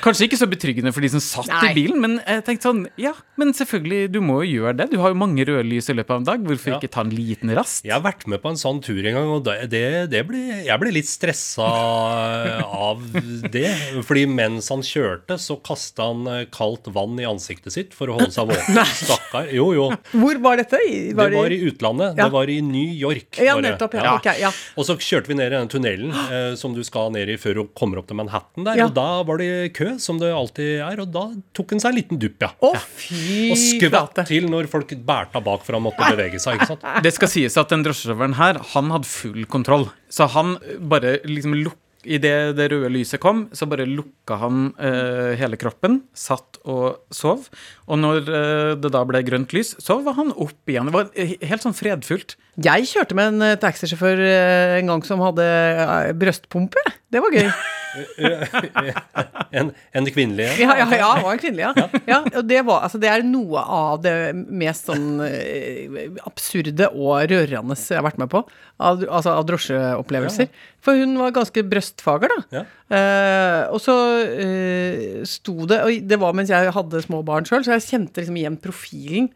Kanskje 0.00 0.24
ikke 0.24 0.38
så 0.40 0.46
betryggende 0.48 0.88
for 0.96 1.04
de 1.04 1.10
som 1.12 1.20
satt 1.20 1.50
Nei. 1.50 1.66
i 1.68 1.74
bilen, 1.76 1.98
men 2.00 2.14
jeg 2.22 2.44
tenkte 2.46 2.70
sånn, 2.70 2.78
ja, 2.96 3.10
men 3.36 3.50
selvfølgelig, 3.56 4.06
du 4.14 4.22
må 4.24 4.38
jo 4.46 4.62
gjøre 4.62 4.78
det. 4.78 4.86
Du 4.94 4.96
har 5.02 5.12
jo 5.12 5.18
mange 5.20 5.44
røde 5.44 5.66
lys 5.68 5.90
i 5.92 5.96
løpet 5.98 6.14
av 6.14 6.22
en 6.22 6.28
dag, 6.30 6.46
hvorfor 6.48 6.72
Ja. 6.72 6.78
ikke 6.80 6.88
ta 6.94 7.04
en 7.04 7.12
liten 7.12 7.52
rast? 7.58 7.84
Jeg 7.84 7.92
har 7.92 8.00
vært 8.06 8.24
med 8.30 8.40
på 8.40 8.48
en 8.54 8.60
sånn 8.62 8.80
tur 8.84 9.02
en 9.04 9.18
gang, 9.18 9.28
og 9.34 9.44
det, 9.50 9.58
det, 9.74 9.82
det 10.14 10.22
ble, 10.30 10.40
jeg 10.64 10.80
ble 10.80 10.94
litt 10.96 11.10
stressa 11.10 11.68
av 12.88 13.04
det. 13.52 13.68
Fordi 14.06 14.24
mens 14.30 14.70
han 14.72 14.80
kjørte, 14.86 15.36
så 15.40 15.58
kasta 15.66 16.08
han 16.08 16.46
kaldt 16.54 16.88
vann 16.94 17.20
i 17.20 17.28
ansiktet 17.28 17.74
sitt 17.76 17.92
for 17.96 18.08
å 18.08 18.16
holde 18.16 18.19
seg 18.34 18.50
våken. 18.50 18.80
Stakkar. 19.00 19.48
Jo, 19.54 19.70
jo. 19.76 19.86
Hvor 20.12 20.40
var 20.44 20.60
dette? 20.60 20.80
Var 21.16 21.32
Det 21.32 21.40
var 21.40 21.54
i 21.54 21.58
utlandet. 21.70 22.14
Ja. 22.18 22.26
Det 22.26 22.34
var 22.34 22.52
i 22.52 22.58
New 22.64 22.92
York. 23.00 23.40
Ja, 23.40 23.56
nettopp. 23.62 23.96
Ja. 23.98 24.16
Okay, 24.18 24.40
ja. 24.42 24.50
Og 24.76 24.86
så 24.88 24.96
kjørte 25.00 25.32
vi 25.32 25.38
ned 25.38 25.50
i 25.52 25.56
den 25.56 25.70
tunnelen 25.72 26.14
eh, 26.34 26.52
som 26.60 26.74
du 26.76 26.82
skal 26.86 27.12
ned 27.14 27.32
i 27.32 27.38
før 27.40 27.60
du 27.60 27.62
kommer 27.76 28.02
opp 28.02 28.10
til 28.10 28.18
Manhattan 28.20 28.66
der. 28.68 28.80
Ja. 28.82 28.88
Og 28.90 28.96
da 28.98 29.08
var 29.26 29.40
det 29.42 29.50
kø, 29.76 29.92
som 30.02 30.20
det 30.22 30.32
alltid 30.34 30.80
er, 30.84 31.02
og 31.04 31.12
da 31.14 31.26
tok 31.56 31.76
han 31.76 31.82
seg 31.82 31.94
en 31.94 32.00
liten 32.02 32.22
dupp, 32.22 32.38
ja. 32.44 32.52
Å, 32.60 32.72
fy 33.00 33.50
Og 33.54 33.60
skvatt 33.60 34.22
til 34.28 34.48
når 34.50 34.70
folk 34.72 34.94
bærta 35.06 35.42
bak 35.44 35.64
for 35.66 35.78
han 35.78 35.86
måtte 35.86 36.10
bevege 36.12 36.40
seg. 36.42 36.58
ikke 36.60 36.74
sant? 36.74 36.88
Det 37.06 37.14
skal 37.16 37.30
sies 37.32 37.56
at 37.60 37.70
den 37.72 37.84
drosjesjåføren 37.86 38.36
her, 38.40 38.60
han 38.74 38.90
hadde 38.94 39.08
full 39.08 39.46
kontroll. 39.50 39.88
Så 40.10 40.26
han 40.34 40.56
bare 40.90 41.18
liksom 41.28 41.54
lukka 41.62 41.78
Idet 42.04 42.54
det 42.56 42.70
røde 42.72 42.88
lyset 42.92 43.20
kom, 43.20 43.42
så 43.52 43.66
bare 43.68 43.84
lukka 43.88 44.38
han 44.40 44.70
eh, 44.80 45.34
hele 45.40 45.58
kroppen, 45.60 46.00
satt 46.16 46.56
og 46.64 47.02
sov. 47.12 47.50
Og 47.90 48.00
når 48.00 48.22
eh, 48.24 48.70
det 48.80 48.92
da 48.94 49.02
ble 49.08 49.20
grønt 49.26 49.52
lys, 49.56 49.74
så 49.82 49.98
var 50.04 50.16
han 50.16 50.32
opp 50.32 50.70
igjen. 50.70 50.88
Det 50.88 50.96
var 50.96 51.10
helt 51.52 51.66
sånn 51.66 51.76
fredfullt. 51.76 52.38
Jeg 52.60 52.88
kjørte 52.88 53.18
med 53.18 53.34
en 53.34 53.48
eh, 53.50 53.58
taxisjåfør 53.60 54.24
eh, 54.24 54.78
en 54.78 54.94
gang 54.94 55.04
som 55.04 55.20
hadde 55.24 55.44
eh, 55.44 56.14
brøstpumpe. 56.16 56.86
Det 57.12 57.22
var 57.24 57.36
gøy. 57.36 57.52
En, 59.50 59.72
en 59.90 60.06
kvinnelig 60.06 60.44
en. 60.46 60.60
Ja, 60.62 60.76
ja, 60.78 60.84
ja, 60.94 61.08
var 61.24 61.32
en 61.32 61.40
kvinnelig, 61.42 61.64
ja. 61.64 61.86
ja 62.06 62.18
og 62.22 62.44
det, 62.46 62.60
var, 62.68 62.84
altså, 62.86 63.00
det 63.02 63.08
er 63.10 63.24
noe 63.26 63.62
av 63.64 63.98
det 64.04 64.12
mest 64.46 64.86
sånn 64.86 65.18
eh, 65.26 66.04
absurde 66.22 66.86
og 66.94 67.24
rørende 67.32 67.74
jeg 67.74 67.98
har 67.98 68.06
vært 68.06 68.20
med 68.22 68.30
på. 68.30 68.44
Av, 68.78 69.02
altså 69.02 69.34
av 69.34 69.48
drosjeopplevelser. 69.48 70.52
For 70.86 71.02
hun 71.02 71.18
var 71.18 71.34
ganske 71.34 71.64
brøstfager, 71.66 72.30
da. 72.30 72.62
Eh, 72.94 73.62
og 73.74 73.82
så 73.82 73.96
eh, 74.38 75.20
sto 75.28 75.66
det 75.70 75.76
Og 75.86 76.06
det 76.10 76.16
var 76.18 76.34
mens 76.34 76.50
jeg 76.50 76.72
hadde 76.74 77.02
små 77.04 77.24
barn 77.26 77.46
sjøl, 77.48 77.66
så 77.66 77.74
jeg 77.74 77.88
kjente 77.88 78.22
liksom 78.22 78.38
igjen 78.38 78.60
profilen 78.62 79.30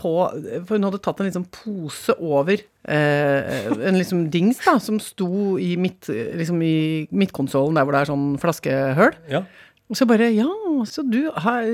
på 0.00 0.12
For 0.66 0.76
hun 0.76 0.86
hadde 0.88 1.00
tatt 1.04 1.20
en 1.20 1.28
liksom 1.28 1.44
pose 1.52 2.14
over 2.18 2.56
eh, 2.58 3.66
en 3.72 3.98
liksom 3.98 4.24
dings 4.32 4.62
da, 4.64 4.78
som 4.82 5.00
sto 5.02 5.58
i, 5.60 5.74
midt, 5.80 6.08
liksom 6.08 6.62
i 6.64 6.76
midtkonsollen 7.12 7.76
der 7.78 7.86
hvor 7.86 7.96
det 7.96 8.04
er 8.04 8.10
sånn 8.12 8.30
flaskehull. 8.42 9.18
Ja. 9.32 9.44
Og 9.92 9.98
så 9.98 10.06
bare 10.08 10.30
Ja, 10.32 10.48
så 10.88 11.04
du 11.04 11.26
her, 11.44 11.68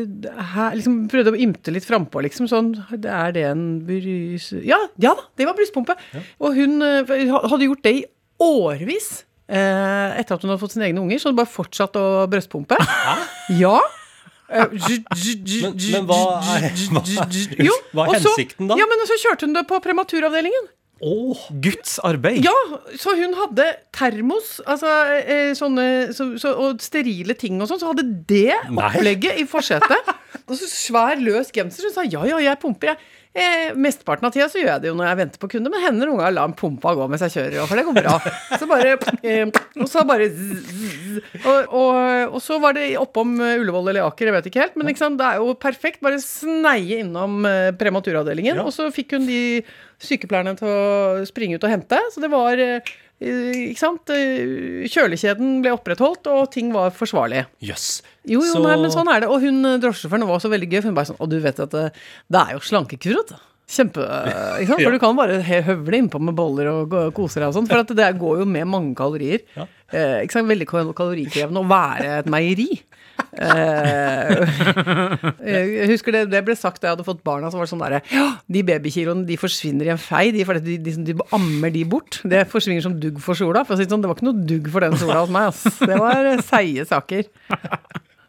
her 0.52 0.74
liksom 0.74 1.04
Prøvde 1.10 1.36
å 1.36 1.38
ymte 1.38 1.70
litt 1.74 1.86
frampå, 1.86 2.22
liksom. 2.26 2.48
Sånn 2.50 2.72
det 2.90 3.12
Er 3.14 3.34
det 3.36 3.46
en 3.52 3.64
brys... 3.86 4.50
Ja, 4.66 4.80
ja 4.98 5.14
da, 5.14 5.28
det 5.38 5.46
var 5.46 5.56
brystpumpe. 5.58 5.94
Og 6.42 6.58
hun 6.58 6.82
eh, 6.82 7.30
hadde 7.30 7.68
gjort 7.68 7.84
det 7.86 7.94
i 8.00 8.04
årevis. 8.42 9.22
Eh, 9.48 10.18
etter 10.20 10.36
at 10.36 10.42
hun 10.42 10.50
hadde 10.52 10.60
fått 10.60 10.74
sine 10.74 10.88
egne 10.90 11.00
unger, 11.00 11.20
så 11.22 11.30
hun 11.30 11.38
bare 11.38 11.50
fortsatt 11.50 11.96
å 12.00 12.08
brøstpumpe. 12.30 12.78
Ja. 13.62 13.78
Men, 14.48 15.76
men 15.76 16.08
hva 16.08 16.18
er, 16.56 16.72
hva 16.88 17.02
er, 17.04 17.64
Jo, 17.68 17.74
hva 17.92 18.08
er 18.08 18.16
hensikten, 18.16 18.70
da? 18.70 18.78
Ja, 18.80 18.88
men 18.88 19.06
så 19.08 19.18
kjørte 19.20 19.44
hun 19.44 19.56
det 19.56 19.66
på 19.68 19.80
prematuravdelingen. 19.84 20.70
Åh, 20.98 21.42
Guds 21.62 21.98
arbeid. 22.02 22.40
Ja, 22.42 22.54
så 22.98 23.12
hun 23.14 23.36
hadde 23.38 23.66
termos 23.94 24.56
altså, 24.66 24.90
eh, 25.20 25.52
sånne, 25.54 25.84
så, 26.16 26.32
så, 26.42 26.56
og 26.58 26.82
sterile 26.82 27.36
ting 27.38 27.60
og 27.62 27.70
sånn. 27.70 27.78
Så 27.82 27.92
hadde 27.92 28.06
det 28.26 28.56
Nei. 28.66 28.88
opplegget 28.88 29.38
i 29.38 29.46
forsetet. 29.46 30.10
og 30.48 30.56
så 30.58 30.66
svær, 30.66 31.20
løs 31.22 31.52
genser. 31.54 31.86
Hun 31.86 31.94
sa 31.94 32.06
ja, 32.08 32.24
ja, 32.32 32.40
jeg 32.48 32.60
pumper, 32.62 32.94
jeg. 32.94 33.14
Eh, 33.38 33.70
mesteparten 33.78 34.26
av 34.26 34.32
tida 34.34 34.48
så 34.50 34.58
gjør 34.58 34.70
jeg 34.72 34.82
det 34.82 34.88
jo 34.90 34.96
når 34.98 35.08
jeg 35.10 35.18
venter 35.20 35.42
på 35.42 35.50
kunde, 35.52 35.70
men 35.70 35.82
hender 35.84 36.08
noen 36.10 36.18
ganger 36.22 36.34
lar 36.38 36.54
pumpa 36.58 36.94
gå 36.98 37.06
mens 37.12 37.22
jeg 37.26 37.34
kjører, 37.36 37.66
for 37.70 37.78
det 37.78 37.84
går 37.86 37.98
bra. 38.00 38.14
Så 38.58 38.66
bare 38.70 38.94
eh, 39.22 39.44
Og 39.78 39.86
så 39.92 40.02
bare 40.08 40.26
zzz, 40.32 40.72
zzz. 40.72 41.18
og, 41.44 41.74
og, 41.78 42.34
og 42.34 42.40
så 42.42 42.58
var 42.62 42.74
det 42.78 42.88
oppom 42.98 43.36
eh, 43.44 43.56
Ullevål 43.62 43.92
eller 43.92 44.08
Aker, 44.08 44.30
jeg 44.32 44.36
vet 44.38 44.48
ikke 44.50 44.64
helt, 44.64 44.78
men 44.80 44.90
ikke 44.90 45.04
sant, 45.04 45.20
det 45.20 45.28
er 45.28 45.42
jo 45.42 45.54
perfekt. 45.60 46.00
Bare 46.04 46.18
sneie 46.24 47.02
innom 47.04 47.44
eh, 47.48 47.70
prematuravdelingen, 47.78 48.58
Ja. 48.58 48.64
og 48.66 48.74
så 48.74 48.88
fikk 48.94 49.14
hun 49.18 49.28
de 49.28 49.62
sykepleierne 50.02 50.56
til 50.58 50.68
å 50.70 51.26
springe 51.28 51.58
ut 51.58 51.64
og 51.66 51.72
hente. 51.74 51.98
Så 52.14 52.22
det 52.22 52.30
var 52.32 52.58
eh, 52.62 52.92
Ikke 53.20 53.78
sant? 53.80 54.10
Eh, 54.14 54.86
Kjølekjeden 54.86 55.56
ble 55.64 55.72
opprettholdt, 55.74 56.28
og 56.30 56.50
ting 56.54 56.70
var 56.72 56.92
forsvarlig. 56.94 57.46
jøss. 57.60 58.02
Jo, 58.24 58.40
jo, 58.44 58.52
Så- 58.52 58.62
nei, 58.62 58.76
men 58.76 58.90
sånn 58.90 59.08
er 59.10 59.20
det. 59.20 59.28
Og 59.28 59.40
hun 59.42 59.64
eh, 59.64 59.78
drosjesjåføren 59.78 60.26
var 60.28 60.38
også 60.38 60.50
veldig 60.52 60.70
gøy. 60.70 60.80
For 60.82 60.88
hun 60.88 60.94
bare 60.94 61.06
sånn 61.10 61.20
Og 61.20 61.28
du 61.30 61.40
vet 61.40 61.58
at 61.60 61.70
det, 61.70 61.92
det 62.30 62.40
er 62.40 62.52
jo 62.54 62.58
slankekur, 62.60 63.16
vet. 63.16 63.32
Kjempe 63.68 64.00
Ikke 64.00 64.66
sant? 64.68 64.78
Ja. 64.80 64.84
For 64.86 64.92
du 64.92 64.98
kan 65.02 65.16
bare 65.16 65.42
høvle 65.42 65.98
innpå 65.98 66.20
med 66.20 66.34
boller 66.38 66.68
og 66.72 66.94
kose 67.14 67.34
deg 67.40 67.48
og 67.50 67.54
sånn. 67.58 67.68
For 67.68 67.78
at 67.82 67.88
det 67.88 68.18
går 68.18 68.38
jo 68.40 68.44
med 68.46 68.66
mange 68.66 68.94
kalorier. 68.96 69.42
Ja. 69.56 69.66
Eh, 69.92 70.22
ikke 70.24 70.32
sant? 70.38 70.48
Veldig 70.48 70.66
kalorikrevende 70.94 71.60
å 71.60 71.68
være 71.68 72.18
et 72.20 72.26
meieri. 72.32 72.80
Eh, 73.38 74.32
jeg 75.52 75.90
husker 75.92 76.16
det, 76.16 76.24
det 76.32 76.42
ble 76.46 76.56
sagt 76.58 76.82
da 76.82 76.90
jeg 76.90 76.96
hadde 76.96 77.06
fått 77.06 77.22
barna, 77.26 77.50
så 77.52 77.60
var 77.60 77.68
det 77.68 77.72
sånn 77.72 77.84
derre 77.84 78.00
Ja, 78.10 78.26
de 78.50 78.64
babykiloene 78.66 79.26
de 79.28 79.38
forsvinner 79.40 79.88
i 79.88 79.92
en 79.94 80.02
fei. 80.02 80.28
De, 80.34 80.44
de, 80.64 80.78
de, 80.82 80.96
de 81.12 81.16
ammer 81.36 81.74
de 81.74 81.84
bort. 81.88 82.20
Det 82.28 82.44
forsvinner 82.50 82.84
som 82.84 82.96
dugg 82.98 83.20
for 83.22 83.38
sola. 83.38 83.64
For 83.68 83.76
å 83.76 83.80
si 83.80 83.86
det 83.86 83.94
sånn, 83.94 84.02
det 84.04 84.10
var 84.10 84.18
ikke 84.18 84.30
noe 84.30 84.48
dugg 84.48 84.72
for 84.74 84.84
den 84.84 84.98
sola 85.00 85.22
hos 85.22 85.34
meg. 85.34 85.52
Ass. 85.52 85.78
Det 85.78 86.00
var 86.00 86.32
eh, 86.32 86.42
seige 86.44 86.88
saker. 86.88 87.30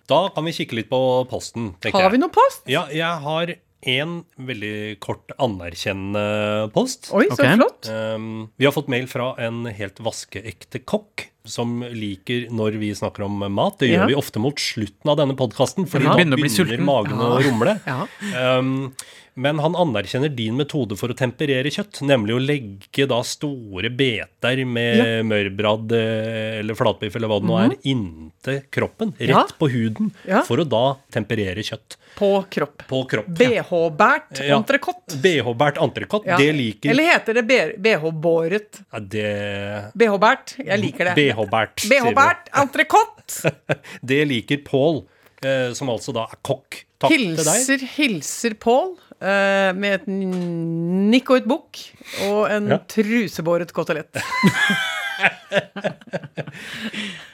Da 0.10 0.22
kan 0.34 0.46
vi 0.48 0.56
kikke 0.56 0.78
litt 0.80 0.90
på 0.90 1.00
posten, 1.30 1.74
tenker 1.82 2.02
Har 2.02 2.14
vi 2.14 2.18
jeg. 2.18 2.26
noe 2.26 2.34
post? 2.34 2.64
Ja, 2.70 2.88
jeg 2.94 3.26
har 3.26 3.52
en 3.90 4.16
veldig 4.36 5.00
kort 5.04 5.32
anerkjennende 5.40 6.70
post. 6.76 7.12
Oi, 7.16 7.28
så 7.32 7.38
okay. 7.38 7.56
flott. 7.60 7.90
Um, 7.90 8.50
vi 8.60 8.68
har 8.68 8.76
fått 8.76 8.90
mail 8.92 9.08
fra 9.12 9.32
en 9.40 9.64
helt 9.72 10.02
vaskeekte 10.04 10.82
kokk 10.84 11.30
som 11.50 11.80
liker 11.84 12.48
når 12.54 12.78
vi 12.82 12.92
snakker 12.98 13.26
om 13.26 13.42
mat. 13.54 13.80
Det 13.82 13.90
gjør 13.92 14.04
Ja. 14.06 14.10
vi 14.12 14.16
ofte 14.20 14.40
mot 14.40 14.56
slutten 14.56 15.10
av 15.12 15.18
denne 15.18 15.36
podkasten, 15.36 15.86
fordi 15.90 16.06
Ja. 16.06 16.14
da 16.14 16.18
Begynner 16.18 16.38
begynner 16.38 16.86
magen 16.86 17.18
å 17.18 17.42
rumle. 17.44 17.80
Ja. 17.86 18.58
Um, 18.60 18.94
men 19.40 19.60
han 19.64 19.76
anerkjenner 19.80 20.32
din 20.36 20.58
metode 20.60 20.98
for 21.00 21.12
å 21.14 21.16
temperere 21.18 21.72
kjøtt, 21.72 22.02
nemlig 22.08 22.36
å 22.36 22.42
legge 22.44 23.06
da 23.10 23.22
store 23.26 23.90
beter 23.96 24.62
med 24.68 25.26
mørbrad 25.30 25.94
eh, 25.96 26.60
eller 26.60 26.76
flatbiff 26.80 27.16
eller 27.16 27.32
hva 27.32 27.38
det 27.40 27.48
nå 27.50 27.58
er, 27.64 27.76
inntil 27.94 28.60
kroppen, 28.76 29.14
rett. 29.20 29.32
Ja. 29.32 29.46
på 29.60 29.70
huden, 29.72 30.12
Ja. 30.28 30.42
for 30.48 30.60
å 30.62 30.68
da 30.68 30.84
temperere 31.16 31.64
kjøtt 31.66 31.96
På 32.20 32.32
kropp. 32.52 32.84
på 32.90 33.02
kropp. 33.10 33.28
BH-bært 33.40 34.44
Ja. 34.44 34.58
entrecôte. 34.60 35.16
BH-bært 35.24 35.80
entrecôte, 35.80 36.28
Ja. 36.28 36.38
det 36.38 36.52
liker 36.56 36.90
Eller 36.92 37.14
heter 37.14 37.34
det 37.40 37.48
BH-båret? 37.82 38.82
ja, 38.92 39.00
det 39.00 39.92
BH-bært? 39.98 40.58
Jeg 40.66 40.80
liker 40.84 41.06
det. 41.06 41.16
BH-bært. 41.16 41.88
BH-bært 41.90 42.52
entrecôte! 42.54 43.54
Det 44.04 44.24
liker 44.28 44.58
Pål, 44.66 45.04
eh, 45.44 45.72
som 45.78 45.88
altså 45.90 46.14
da 46.16 46.24
er 46.32 46.38
kokk. 46.44 46.84
Takk 47.00 47.14
til 47.14 47.36
deg. 47.38 47.46
Hilser, 47.46 47.84
hilser 47.96 48.56
Pål 48.60 48.98
eh, 49.22 49.72
med 49.76 49.94
et 50.02 50.08
nikk 50.08 51.30
og 51.34 51.38
et 51.42 51.50
bukk 51.50 51.82
og 52.30 52.50
en 52.52 52.68
Ja. 52.76 52.78
trusebåret 52.88 53.74
kotelett. 53.76 54.16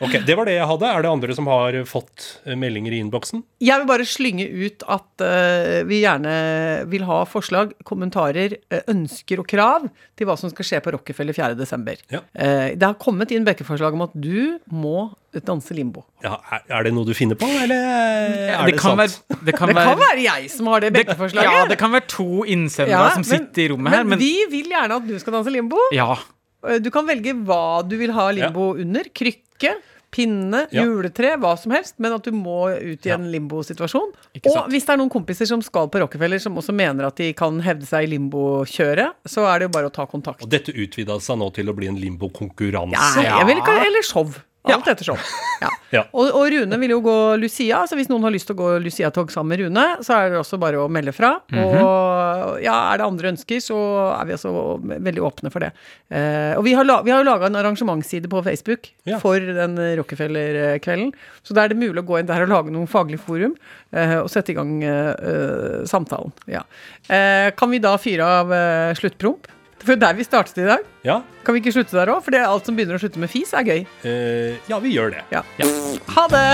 Ok, 0.04 0.18
Det 0.28 0.36
var 0.38 0.48
det 0.48 0.58
jeg 0.58 0.68
hadde. 0.68 0.92
Er 0.92 1.06
det 1.06 1.12
andre 1.12 1.36
som 1.38 1.48
har 1.50 1.78
fått 1.88 2.26
eh, 2.46 2.56
meldinger 2.60 2.96
i 2.96 3.00
innboksen? 3.04 3.44
Jeg 3.64 3.82
vil 3.82 3.90
bare 3.90 4.08
slynge 4.08 4.48
ut 4.50 4.84
at 4.92 5.24
uh, 5.24 5.82
vi 5.88 6.02
gjerne 6.02 6.36
vil 6.92 7.06
ha 7.08 7.22
forslag, 7.30 7.74
kommentarer, 7.88 8.58
eh, 8.74 8.84
ønsker 8.92 9.42
og 9.42 9.48
krav 9.50 9.88
til 10.18 10.28
hva 10.28 10.38
som 10.40 10.52
skal 10.52 10.68
skje 10.68 10.82
på 10.84 10.96
Rockefeller 10.98 11.38
4.12. 11.38 12.06
Ja. 12.14 12.24
Uh, 12.36 12.74
det 12.76 12.86
har 12.86 12.98
kommet 13.02 13.34
inn 13.36 13.48
bekkeforslag 13.48 13.96
om 13.96 14.08
at 14.08 14.16
du 14.16 14.58
må 14.72 15.12
danse 15.44 15.76
limbo. 15.76 16.06
Ja, 16.24 16.38
er, 16.64 16.86
det 16.88 16.94
noe 16.96 17.08
du 17.08 17.12
finner 17.16 17.36
på, 17.40 17.48
eller 17.48 17.76
er 17.76 18.62
det, 18.64 18.72
det, 18.72 18.78
kan 18.80 18.96
sant? 18.96 19.02
være, 19.02 19.40
det 19.48 19.56
kan 19.58 19.68
Det 19.72 19.76
kan 19.76 19.76
være 19.76 19.98
være 20.00 20.24
jeg 20.24 20.48
som 20.54 20.70
har 20.72 20.86
det 20.86 20.94
bekkeforslaget. 20.96 21.58
Ja, 21.58 21.66
det 21.72 21.80
kan 21.82 21.92
være 21.96 22.08
to 22.12 22.46
innsendere 22.48 23.10
som 23.18 23.28
sitter 23.28 23.66
i 23.66 23.68
rommet 23.74 23.96
her, 23.96 24.08
men 24.08 24.16
men 24.16 24.24
vi 24.24 24.48
vil 24.52 24.72
gjerne 24.72 25.02
at 25.02 25.08
du 25.08 25.18
skal 25.20 25.40
danse 25.40 25.52
limbo. 25.52 25.82
ja. 25.96 26.16
Eh, 26.68 26.80
Du 26.80 26.90
kan 26.92 27.06
velge 27.08 27.34
hva 27.46 27.82
du 27.88 27.98
vil 27.98 28.12
ha 28.12 28.30
limbo 28.32 28.74
under. 28.80 29.04
Krykke, 29.14 29.76
pinne, 30.16 30.68
Ja. 30.72 30.84
juletre, 30.86 31.36
hva 31.38 31.58
som 31.60 31.72
helst. 31.76 31.96
Men 32.00 32.14
at 32.14 32.24
du 32.24 32.32
må 32.32 32.70
ut 32.72 33.06
i 33.06 33.10
en 33.12 33.26
limbosituasjon. 33.32 34.14
Og 34.46 34.70
hvis 34.72 34.86
det 34.86 34.90
er 34.94 34.98
noen 34.98 35.10
kompiser 35.12 35.46
som 35.48 35.62
skal 35.62 35.90
på 35.90 36.00
Rockefeller, 36.00 36.40
som 36.40 36.56
også 36.56 36.74
mener 36.74 37.06
at 37.08 37.16
de 37.18 37.34
kan 37.34 37.60
hevde 37.62 37.84
seg 37.86 38.04
i 38.08 38.18
limbokjøret, 38.18 39.14
så 39.28 39.44
er 39.54 39.60
det 39.60 39.68
jo 39.70 39.74
bare 39.80 39.90
å 39.90 39.94
ta 39.94 40.06
kontakt. 40.06 40.42
Og 40.44 40.50
dette 40.50 40.72
utvida 40.72 41.20
seg 41.20 41.38
nå 41.38 41.52
til 41.54 41.66
å 41.68 41.76
bli 41.76 41.88
en 41.88 41.98
limbokonkurranse. 42.00 43.24
Ja, 43.24 43.40
jeg 43.40 43.48
vil 43.48 43.58
ikke, 43.62 43.76
eller 43.86 44.02
show. 44.04 44.34
Alt 44.74 44.88
etter 44.88 44.96
ettersom. 44.96 45.18
Ja. 45.62 45.70
Ja. 45.94 46.02
Og, 46.12 46.28
og 46.36 46.48
Rune 46.52 46.78
vil 46.82 46.92
jo 46.92 46.98
gå 47.06 47.14
Lucia, 47.40 47.84
så 47.88 47.96
hvis 47.96 48.10
noen 48.12 48.26
har 48.26 48.34
lyst 48.34 48.50
til 48.50 48.56
å 48.58 48.60
gå 48.60 48.70
Lucia-tog 48.84 49.30
sammen 49.32 49.54
med 49.54 49.62
Rune, 49.64 49.84
så 50.04 50.16
er 50.18 50.34
det 50.34 50.40
også 50.42 50.58
bare 50.60 50.82
å 50.82 50.90
melde 50.92 51.14
fra. 51.16 51.30
Og 51.54 52.60
ja, 52.64 52.74
er 52.92 53.00
det 53.00 53.06
andre 53.08 53.32
ønsker, 53.32 53.62
så 53.64 53.78
er 54.18 54.28
vi 54.28 54.36
også 54.36 54.52
veldig 54.84 55.24
åpne 55.30 55.52
for 55.54 55.64
det. 55.64 55.70
Eh, 56.10 56.54
og 56.58 56.66
vi 56.68 56.74
har, 56.76 56.88
la, 56.88 57.00
vi 57.06 57.14
har 57.14 57.24
laga 57.28 57.48
en 57.50 57.60
arrangementsside 57.62 58.30
på 58.32 58.42
Facebook 58.46 58.90
Ja. 59.08 59.20
for 59.24 59.40
den 59.40 59.78
Rockefeller-kvelden. 60.02 61.14
Så 61.46 61.56
da 61.56 61.66
er 61.66 61.74
det 61.74 61.80
mulig 61.80 62.02
å 62.04 62.08
gå 62.08 62.20
inn 62.20 62.30
der 62.30 62.46
og 62.48 62.52
lage 62.52 62.74
noen 62.76 62.90
faglig 62.92 63.20
forum 63.24 63.56
eh, 63.96 64.18
og 64.22 64.30
sette 64.34 64.52
i 64.54 64.58
gang 64.58 64.76
eh, 64.84 65.12
eh, 65.14 65.82
samtalen. 65.90 66.34
Ja. 66.52 66.66
Eh, 67.08 67.52
kan 67.58 67.72
vi 67.72 67.80
da 67.84 67.96
fyre 68.02 68.28
av 68.42 68.54
eh, 68.56 68.94
sluttpromp? 69.00 69.48
For 69.86 69.96
der 70.02 70.16
vi 70.18 70.24
startet 70.26 70.58
i 70.58 70.66
dag. 70.66 70.82
Ja, 71.06 71.20
Kan 71.46 71.54
vi 71.54 71.62
ikke 71.62 71.76
slutte 71.76 71.94
der 71.94 72.10
òg? 72.10 72.24
For 72.26 72.34
det 72.34 72.42
er 72.42 72.50
alt 72.50 72.66
som 72.66 72.78
begynner 72.78 72.98
å 72.98 73.02
slutte 73.04 73.22
med 73.22 73.30
fis, 73.30 73.54
er 73.54 73.68
gøy. 73.68 73.86
Uh, 74.02 74.58
ja 74.70 74.80
vi 74.82 74.96
gjør 74.96 75.14
det. 75.14 75.22
Ja. 75.30 75.46
Ha 76.16 76.28
det! 76.34 76.46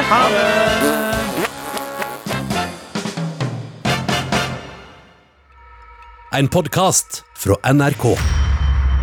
En 6.35 6.47
podkast 6.51 7.23
fra 7.39 7.59
NRK. 7.71 8.40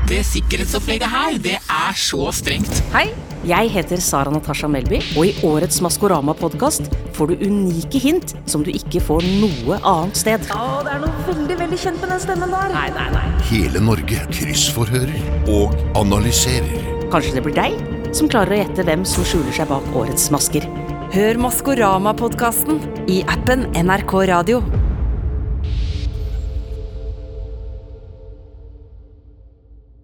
Det 0.09 0.23
sikkerhetsopplegget 0.25 1.11
her, 1.13 1.35
det 1.45 1.59
er 1.61 1.97
så 2.01 2.31
strengt. 2.33 2.79
Hei, 2.95 3.11
jeg 3.45 3.69
heter 3.75 4.01
Sara 4.01 4.33
Natasha 4.33 4.65
Melby, 4.73 5.03
og 5.21 5.27
i 5.29 5.35
årets 5.45 5.83
Maskorama-podkast 5.85 6.89
får 7.13 7.29
du 7.29 7.45
unike 7.45 8.01
hint 8.01 8.33
som 8.49 8.65
du 8.65 8.71
ikke 8.73 9.03
får 9.05 9.27
noe 9.43 9.77
annet 9.83 10.17
sted. 10.17 10.49
Å, 10.49 10.81
det 10.87 10.95
er 10.95 11.05
noe 11.05 11.27
veldig, 11.29 11.59
veldig 11.61 11.81
kjent 11.85 12.01
med 12.01 12.15
den 12.15 12.25
stemmen 12.25 12.57
der. 12.57 12.73
Nei, 12.73 12.89
nei, 12.97 13.07
nei. 13.19 13.27
Hele 13.51 13.85
Norge 13.85 14.25
kryssforhører 14.33 15.53
og 15.59 15.77
analyserer. 16.01 16.89
Kanskje 17.13 17.37
det 17.37 17.45
blir 17.45 17.61
deg 17.61 17.77
som 18.17 18.33
klarer 18.33 18.57
å 18.57 18.63
gjette 18.63 18.89
hvem 18.89 19.05
som 19.05 19.29
skjuler 19.29 19.61
seg 19.61 19.69
bak 19.69 19.93
årets 19.93 20.31
masker. 20.33 20.65
Hør 21.13 21.45
Maskorama-podkasten 21.45 22.81
i 23.13 23.21
appen 23.29 23.69
NRK 23.77 24.23
Radio. 24.33 24.65